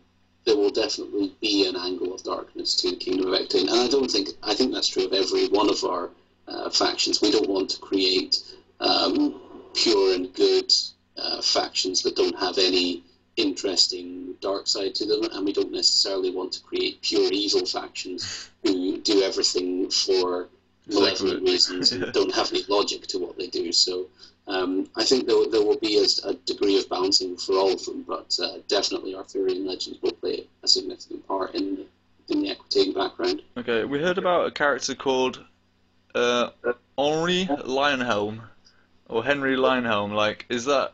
[0.45, 3.87] there will definitely be an angle of darkness to the Kingdom of Equitaine, and I
[3.87, 6.09] don't think I think that's true of every one of our
[6.47, 7.21] uh, factions.
[7.21, 8.43] We don't want to create
[8.79, 9.41] um,
[9.73, 10.73] pure and good
[11.17, 13.03] uh, factions that don't have any
[13.35, 18.49] interesting dark side to them, and we don't necessarily want to create pure evil factions
[18.63, 20.49] who do everything for
[20.89, 23.71] malevolent reasons and don't have any logic to what they do.
[23.71, 24.07] So
[24.47, 27.83] um, I think there, there will be a, a, degree of balancing for all of
[27.85, 32.51] them, but uh, definitely Arthurian legends will play a significant part in the, in the
[32.51, 33.41] Equitaine background.
[33.57, 35.43] Okay, we heard about a character called
[36.15, 36.49] uh,
[36.97, 38.41] Henri Lionhelm,
[39.09, 40.13] or Henry Lionhelm.
[40.13, 40.93] Like, is that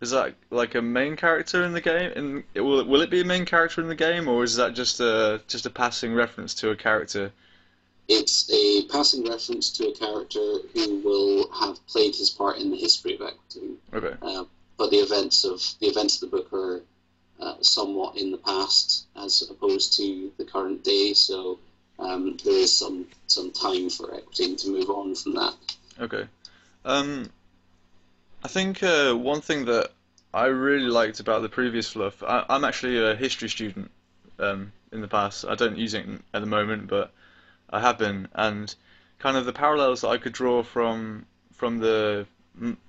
[0.00, 2.12] is that like a main character in the game?
[2.14, 4.74] And will it, will it be a main character in the game, or is that
[4.74, 7.32] just a just a passing reference to a character?
[8.08, 12.76] It's a passing reference to a character who will have played his part in the
[12.76, 13.76] history of Equitaine.
[13.92, 14.14] Okay.
[14.20, 14.44] Uh,
[14.76, 16.82] but the events of the events of the book are
[17.40, 21.14] uh, somewhat in the past as opposed to the current day.
[21.14, 21.58] So
[21.98, 25.54] um, there is some some time for Equitaine to move on from that.
[25.98, 26.26] Okay.
[26.84, 27.30] Um,
[28.42, 29.92] I think uh, one thing that
[30.34, 32.22] I really liked about the previous fluff.
[32.22, 33.90] I, am actually a history student
[34.38, 35.44] um, in the past.
[35.44, 37.12] I don't use it at the moment, but
[37.74, 38.72] I have been, and
[39.18, 42.26] kind of the parallels that I could draw from from the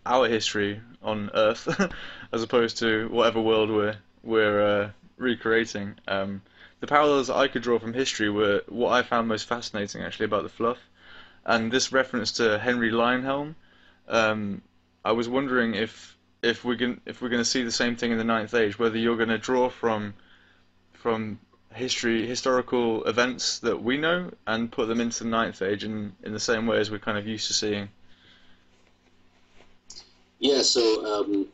[0.05, 1.67] our history on Earth,
[2.31, 5.95] as opposed to whatever world we're we're uh, recreating.
[6.07, 6.43] Um,
[6.81, 10.43] the parallels I could draw from history were what I found most fascinating actually about
[10.43, 10.77] the fluff,
[11.45, 13.55] and this reference to Henry Lionhelm.
[14.07, 14.61] Um,
[15.03, 18.11] I was wondering if if we're going if we're going to see the same thing
[18.11, 20.13] in the Ninth Age, whether you're going to draw from
[20.93, 21.39] from
[21.75, 26.33] history, historical events that we know, and put them into the Ninth Age in, in
[26.33, 27.89] the same way as we're kind of used to seeing?
[30.39, 31.47] Yeah, so um,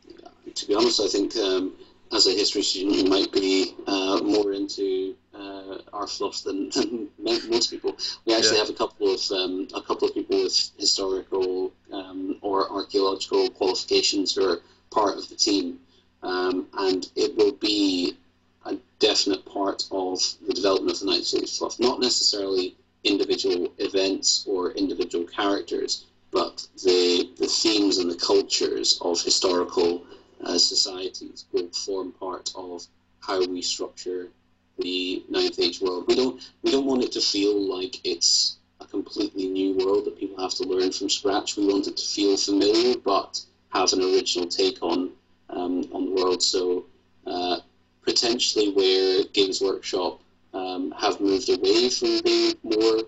[0.54, 1.74] to be honest, I think um,
[2.12, 7.10] as a history student, you might be uh, more into uh, our fluff than, than,
[7.18, 7.98] most people.
[8.26, 8.64] We actually yeah.
[8.64, 14.36] have a couple of um, a couple of people with historical um, or archaeological qualifications
[14.36, 14.62] who are
[14.92, 15.80] part of the team,
[16.24, 18.18] um, and it will be
[18.66, 21.80] a definite part of the development of the Ninth Century fluff.
[21.80, 29.22] Not necessarily individual events or individual characters, but the the themes and the cultures of
[29.22, 30.06] historical
[30.44, 32.86] uh, societies will form part of
[33.20, 34.30] how we structure
[34.78, 36.06] the Ninth Age world.
[36.08, 40.18] We don't we don't want it to feel like it's a completely new world that
[40.18, 41.58] people have to learn from scratch.
[41.58, 45.12] We want it to feel familiar, but have an original take on
[45.50, 46.42] um, on the world.
[46.42, 46.86] So
[47.26, 47.60] uh,
[48.04, 50.22] potentially where Games Workshop
[50.54, 53.04] um, have moved away from being more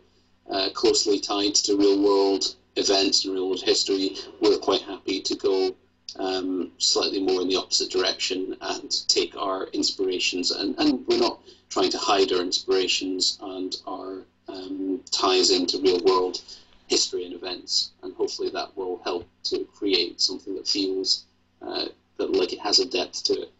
[0.49, 5.35] uh, closely tied to real world events and real world history, we're quite happy to
[5.35, 5.75] go
[6.17, 10.51] um, slightly more in the opposite direction and take our inspirations.
[10.51, 11.39] And, and we're not
[11.69, 16.41] trying to hide our inspirations and our um, ties into real world
[16.87, 17.91] history and events.
[18.03, 21.25] And hopefully that will help to create something that feels
[21.61, 21.85] uh,
[22.17, 23.51] that like it has a depth to it.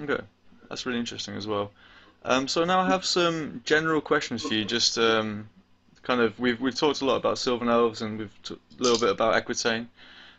[0.00, 0.22] Okay
[0.68, 1.70] that's really interesting as well.
[2.24, 4.64] Um, so now I have some general questions for you.
[4.64, 5.48] Just um,
[6.02, 9.10] kind of we've we've talked a lot about Sylvan Elves and we've a little bit
[9.10, 9.88] about Equitaine.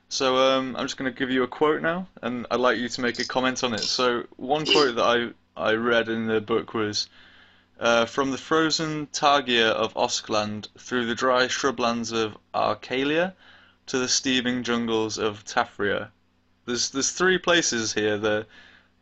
[0.09, 2.87] So um, I'm just going to give you a quote now, and I'd like you
[2.87, 3.83] to make a comment on it.
[3.83, 7.07] So one quote that I I read in the book was.
[7.79, 13.33] Uh, from the frozen taiga of Oskland through the dry shrublands of Arcalia
[13.85, 16.09] to the steaming jungles of Tafria.
[16.65, 18.17] There's there's three places here.
[18.17, 18.45] The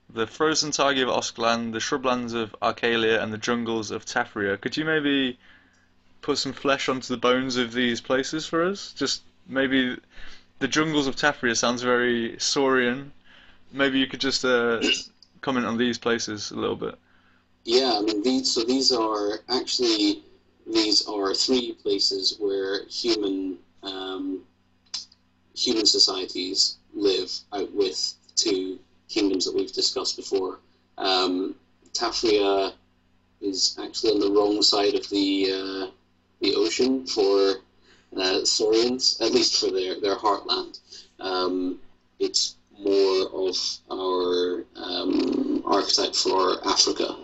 [0.09, 4.59] the frozen taiga of Oskland, the shrublands of Arcalia, and the jungles of Tafria.
[4.59, 5.37] Could you maybe
[6.21, 8.93] put some flesh onto the bones of these places for us?
[8.93, 9.97] Just maybe
[10.59, 13.11] the jungles of Tafria sounds very Saurian.
[13.71, 14.81] Maybe you could just uh,
[15.41, 16.95] comment on these places a little bit.
[17.63, 18.51] Yeah, I mean these.
[18.51, 20.23] So these are actually
[20.65, 24.41] these are three places where human um,
[25.55, 28.79] human societies live out with two
[29.09, 30.59] kingdoms that we've discussed before.
[30.97, 31.55] Um,
[31.93, 32.73] Tafria
[33.41, 35.91] is actually on the wrong side of the uh,
[36.41, 37.55] the ocean for
[38.17, 40.79] uh, Saurians, at least for their their heartland.
[41.19, 41.79] Um,
[42.19, 43.55] it's more of
[43.91, 47.15] our um, archetype for Africa.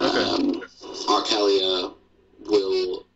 [0.00, 0.22] Okay.
[0.22, 0.62] Um,
[1.08, 1.94] Arcalia
[2.40, 3.06] will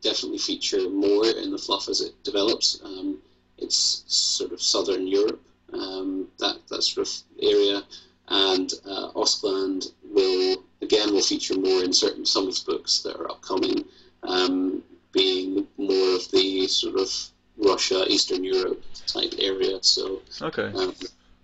[0.00, 2.80] definitely feature more in the fluff as it develops.
[2.84, 3.18] Um,
[3.56, 5.42] it's sort of southern Europe,
[5.72, 7.82] um, that that sort of area,
[8.28, 13.16] and uh, Ostland will again will feature more in certain some of the books that
[13.16, 13.84] are upcoming,
[14.22, 17.10] um, being more of the sort of
[17.56, 19.78] Russia, Eastern Europe type area.
[19.82, 20.70] So Okay.
[20.74, 20.94] um,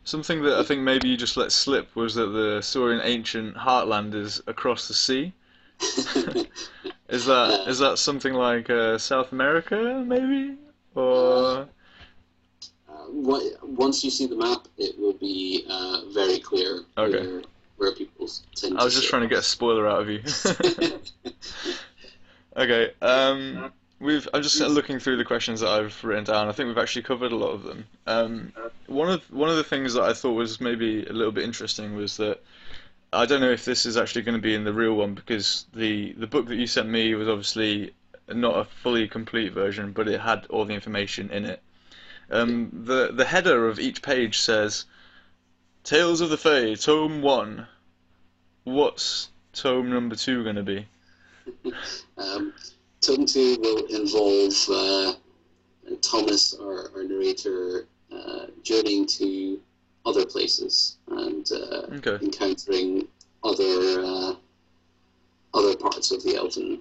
[0.07, 4.15] Something that I think maybe you just let slip was that the Saurian ancient heartland
[4.15, 5.33] is across the sea.
[7.09, 10.57] Is that is that something like uh, South America, maybe?
[10.95, 11.65] Or Uh,
[13.15, 17.25] once you see the map, it will be uh, very clear Okay.
[17.27, 17.43] where,
[17.77, 19.11] where people tend I was just sit.
[19.11, 20.23] trying to get a spoiler out of you.
[22.57, 22.93] Okay.
[23.03, 24.29] Um, we've.
[24.33, 26.49] I'm just looking through the questions that I've written down.
[26.49, 27.85] I think we've actually covered a lot of them.
[28.07, 28.53] Um,
[28.87, 31.97] one of one of the things that I thought was maybe a little bit interesting
[31.97, 32.41] was that
[33.13, 35.67] I don't know if this is actually going to be in the real one because
[35.75, 37.93] the the book that you sent me was obviously
[38.33, 41.61] not a fully complete version, but it had all the information in it.
[42.31, 44.85] Um, the the header of each page says
[45.83, 47.67] Tales of the Fae, Tome One.
[48.65, 50.87] What's Tome number two going to be?
[52.17, 52.53] Um,
[53.01, 55.15] Tome 2 will involve uh,
[56.01, 59.61] Thomas, our, our narrator, uh, journeying to
[60.07, 62.25] other places and uh, Okay.
[62.25, 63.07] encountering
[63.43, 64.35] other uh,
[65.53, 66.81] other parts of the elven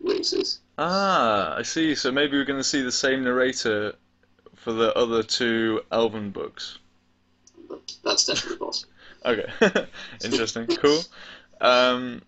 [0.00, 0.60] races.
[0.78, 1.94] Ah, I see.
[1.94, 3.94] So maybe we're going to see the same narrator
[4.62, 6.78] for the other two Elven books.
[8.04, 8.92] That's definitely possible.
[9.24, 9.86] Okay,
[10.24, 10.66] interesting.
[10.66, 11.00] Cool.
[11.60, 12.22] Um,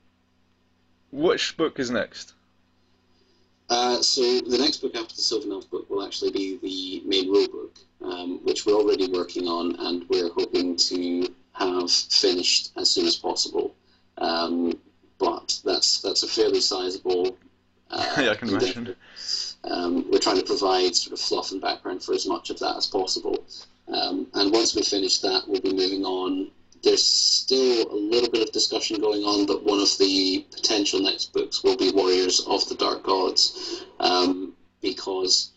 [1.13, 2.35] which book is next?
[3.71, 7.31] Uh, so the next book after the Sylvan Elf book will actually be the main
[7.31, 12.91] rule book, um, which we're already working on and we're hoping to have finished as
[12.91, 13.75] soon as possible.
[14.19, 14.79] Um,
[15.19, 17.37] but that's that's a fairly sizable.
[17.91, 18.97] Uh, Yeah, I can imagine.
[19.71, 22.77] Um, we're trying to provide sort of fluff and background for as much of that
[22.77, 23.45] as possible.
[23.89, 26.51] Um, and once we finish that, we'll be moving on.
[26.83, 31.33] There's still a little bit of discussion going on, but one of the potential next
[31.33, 34.53] books will be Warriors of the Dark Gods, um,
[34.83, 35.53] because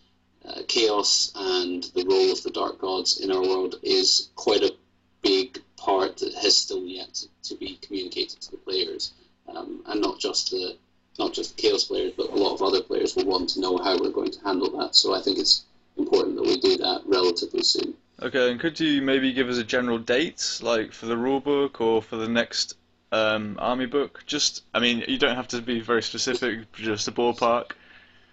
[0.47, 4.73] uh, chaos and the role of the Dark Gods in our world is quite a
[5.21, 9.13] big part that has still yet to, to be communicated to the players,
[9.49, 10.77] um, and not just the
[11.19, 13.99] not just Chaos players, but a lot of other players will want to know how
[13.99, 14.95] we're going to handle that.
[14.95, 15.65] So I think it's
[15.97, 17.93] important that we do that relatively soon.
[18.21, 21.79] Okay, and could you maybe give us a general date, like for the rule book
[21.81, 22.75] or for the next
[23.11, 24.23] um, army book?
[24.25, 27.71] Just, I mean, you don't have to be very specific, just a ballpark.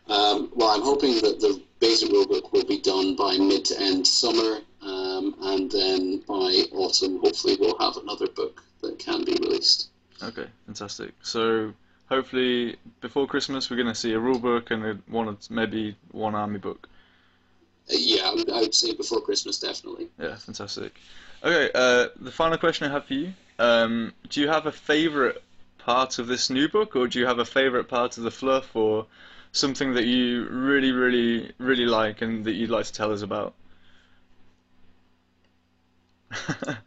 [0.08, 4.06] Um, well, I'm hoping that the basic rulebook will be done by mid to end
[4.06, 9.88] summer, um, and then by autumn, hopefully, we'll have another book that can be released.
[10.22, 11.12] Okay, fantastic.
[11.22, 11.72] So
[12.08, 16.34] hopefully before Christmas we're going to see a rule book and a, one, maybe one
[16.34, 16.88] army book.
[17.88, 20.08] Yeah, I would, I would say before Christmas, definitely.
[20.18, 20.98] Yeah, fantastic.
[21.42, 23.34] Okay, uh, the final question I have for you.
[23.58, 25.42] Um, do you have a favorite
[25.78, 28.74] part of this new book, or do you have a favorite part of the fluff,
[28.74, 29.06] or
[29.52, 33.54] something that you really, really, really like and that you'd like to tell us about?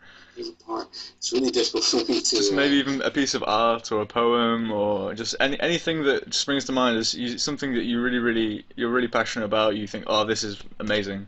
[1.18, 2.36] It's really difficult for me to.
[2.36, 6.04] Just uh, maybe even a piece of art or a poem or just any anything
[6.04, 9.76] that springs to mind is you, something that you really, really, you're really passionate about.
[9.76, 11.28] You think, oh, this is amazing.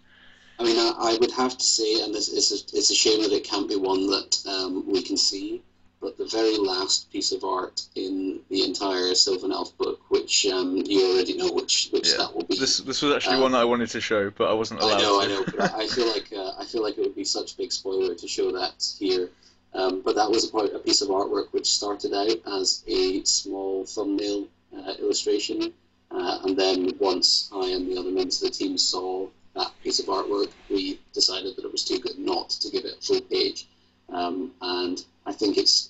[0.60, 3.24] I mean, I, I would have to say, and this, it's, a, it's a shame
[3.24, 5.62] that it can't be one that um, we can see,
[6.02, 10.78] but the very last piece of art in the entire Sylvan Elf book, which um,
[10.86, 12.18] you already know which, which Yeah.
[12.18, 12.58] that will be.
[12.58, 15.00] This this was actually Um, one that I wanted to show, but I wasn't allowed
[15.00, 15.26] I know, to.
[15.26, 17.58] I know, but I feel like uh, I feel like it would be such a
[17.58, 19.30] big spoiler to show that here.
[19.74, 23.24] Um, but that was a, part- a piece of artwork which started out as a
[23.24, 25.72] small thumbnail uh, illustration,
[26.12, 30.00] uh, and then once I and the other members of the team saw that piece
[30.00, 33.22] of artwork, we decided that it was too good not to give it a full
[33.22, 33.68] page.
[34.10, 35.89] Um, and I think it's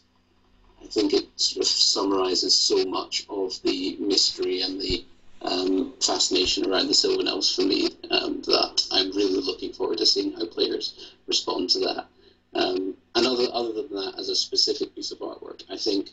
[0.89, 5.05] think it sort of summarizes so much of the mystery and the
[5.41, 10.05] um, fascination around the Sylvan Elves for me um, that I'm really looking forward to
[10.05, 12.05] seeing how players respond to that.
[12.53, 16.09] Um, and other, other than that, as a specific piece of artwork, I think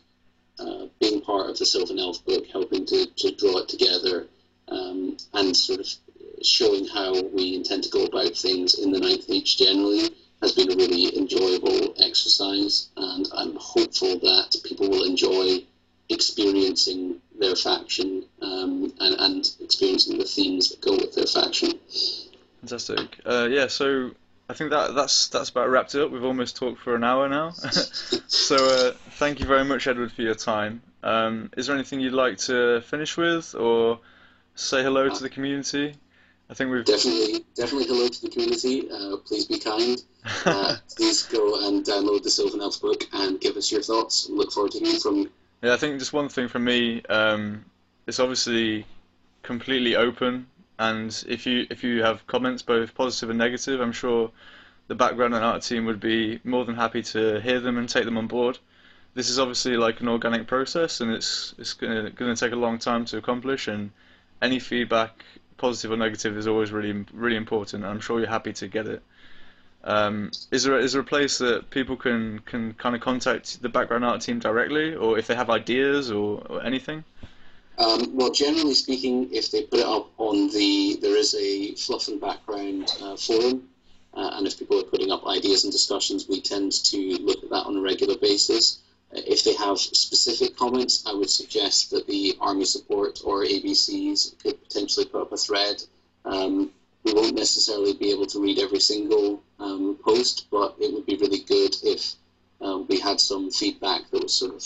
[0.59, 4.27] uh, being part of the Sylvan Elf book, helping to, to draw it together,
[4.69, 5.87] um, and sort of
[6.43, 10.09] showing how we intend to go about things in the Ninth Age generally
[10.41, 15.63] has been a really enjoyable exercise, and I'm hopeful that people will enjoy
[16.09, 21.79] experiencing their faction um, and, and experiencing the themes that go with their faction.
[22.61, 23.19] Fantastic.
[23.25, 24.11] Uh, yeah, so
[24.49, 26.11] I think that that's that's about wrapped it up.
[26.11, 27.49] We've almost talked for an hour now.
[28.27, 30.81] so uh, thank you very much, Edward, for your time.
[31.03, 33.99] Um, is there anything you'd like to finish with, or
[34.55, 35.95] say hello to the community?
[36.49, 38.89] I think we've definitely definitely hello to the community.
[38.89, 39.97] Uh, please be kind.
[40.45, 44.27] Uh, please go and download the Sylvan Elves book and give us your thoughts.
[44.29, 45.31] Look forward to hearing from you.
[45.61, 47.01] Yeah, I think just one thing from me.
[47.03, 47.63] Um,
[48.07, 48.85] it's obviously
[49.41, 50.47] completely open,
[50.79, 54.29] and if you if you have comments, both positive and negative, I'm sure
[54.87, 58.05] the background and art team would be more than happy to hear them and take
[58.05, 58.59] them on board.
[59.13, 62.79] This is obviously like an organic process, and it's it's gonna gonna take a long
[62.79, 63.67] time to accomplish.
[63.67, 63.91] And
[64.41, 65.23] any feedback,
[65.57, 67.85] positive or negative, is always really really important.
[67.85, 69.01] I'm sure you're happy to get it.
[69.83, 73.69] Um, is there is there a place that people can can kind of contact the
[73.69, 77.03] background art team directly, or if they have ideas or, or anything?
[77.77, 82.07] Um, well, generally speaking, if they put it up on the, there is a fluff
[82.07, 83.69] and background uh, forum,
[84.15, 87.51] uh, and if people are putting up ideas and discussions, we tend to look at
[87.51, 88.79] that on a regular basis.
[89.25, 94.61] If they have specific comments, I would suggest that the Army Support or ABCs could
[94.63, 95.83] potentially put up a thread.
[96.25, 96.71] Um,
[97.03, 101.15] we won't necessarily be able to read every single um, post, but it would be
[101.15, 102.15] really good if
[102.61, 104.65] uh, we had some feedback that was sort of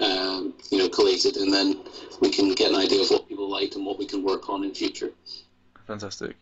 [0.00, 1.80] um, you know collated, and then
[2.20, 4.64] we can get an idea of what people like and what we can work on
[4.64, 5.10] in future.
[5.86, 6.36] Fantastic.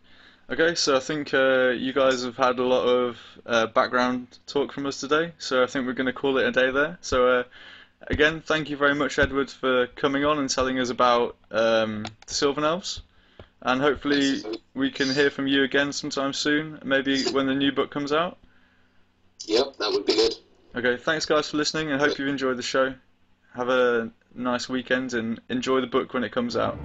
[0.49, 4.73] Okay, so I think uh, you guys have had a lot of uh, background talk
[4.73, 6.97] from us today, so I think we're going to call it a day there.
[6.99, 7.43] So uh,
[8.07, 12.33] again, thank you very much, Edward, for coming on and telling us about um, the
[12.33, 13.01] Sylvan Elves.
[13.61, 14.41] And hopefully
[14.73, 18.37] we can hear from you again sometime soon, maybe when the new book comes out.
[19.45, 20.35] Yep, that would be good.
[20.75, 22.93] Okay, thanks guys for listening and hope you've enjoyed the show.
[23.53, 26.79] Have a nice weekend and enjoy the book when it comes out.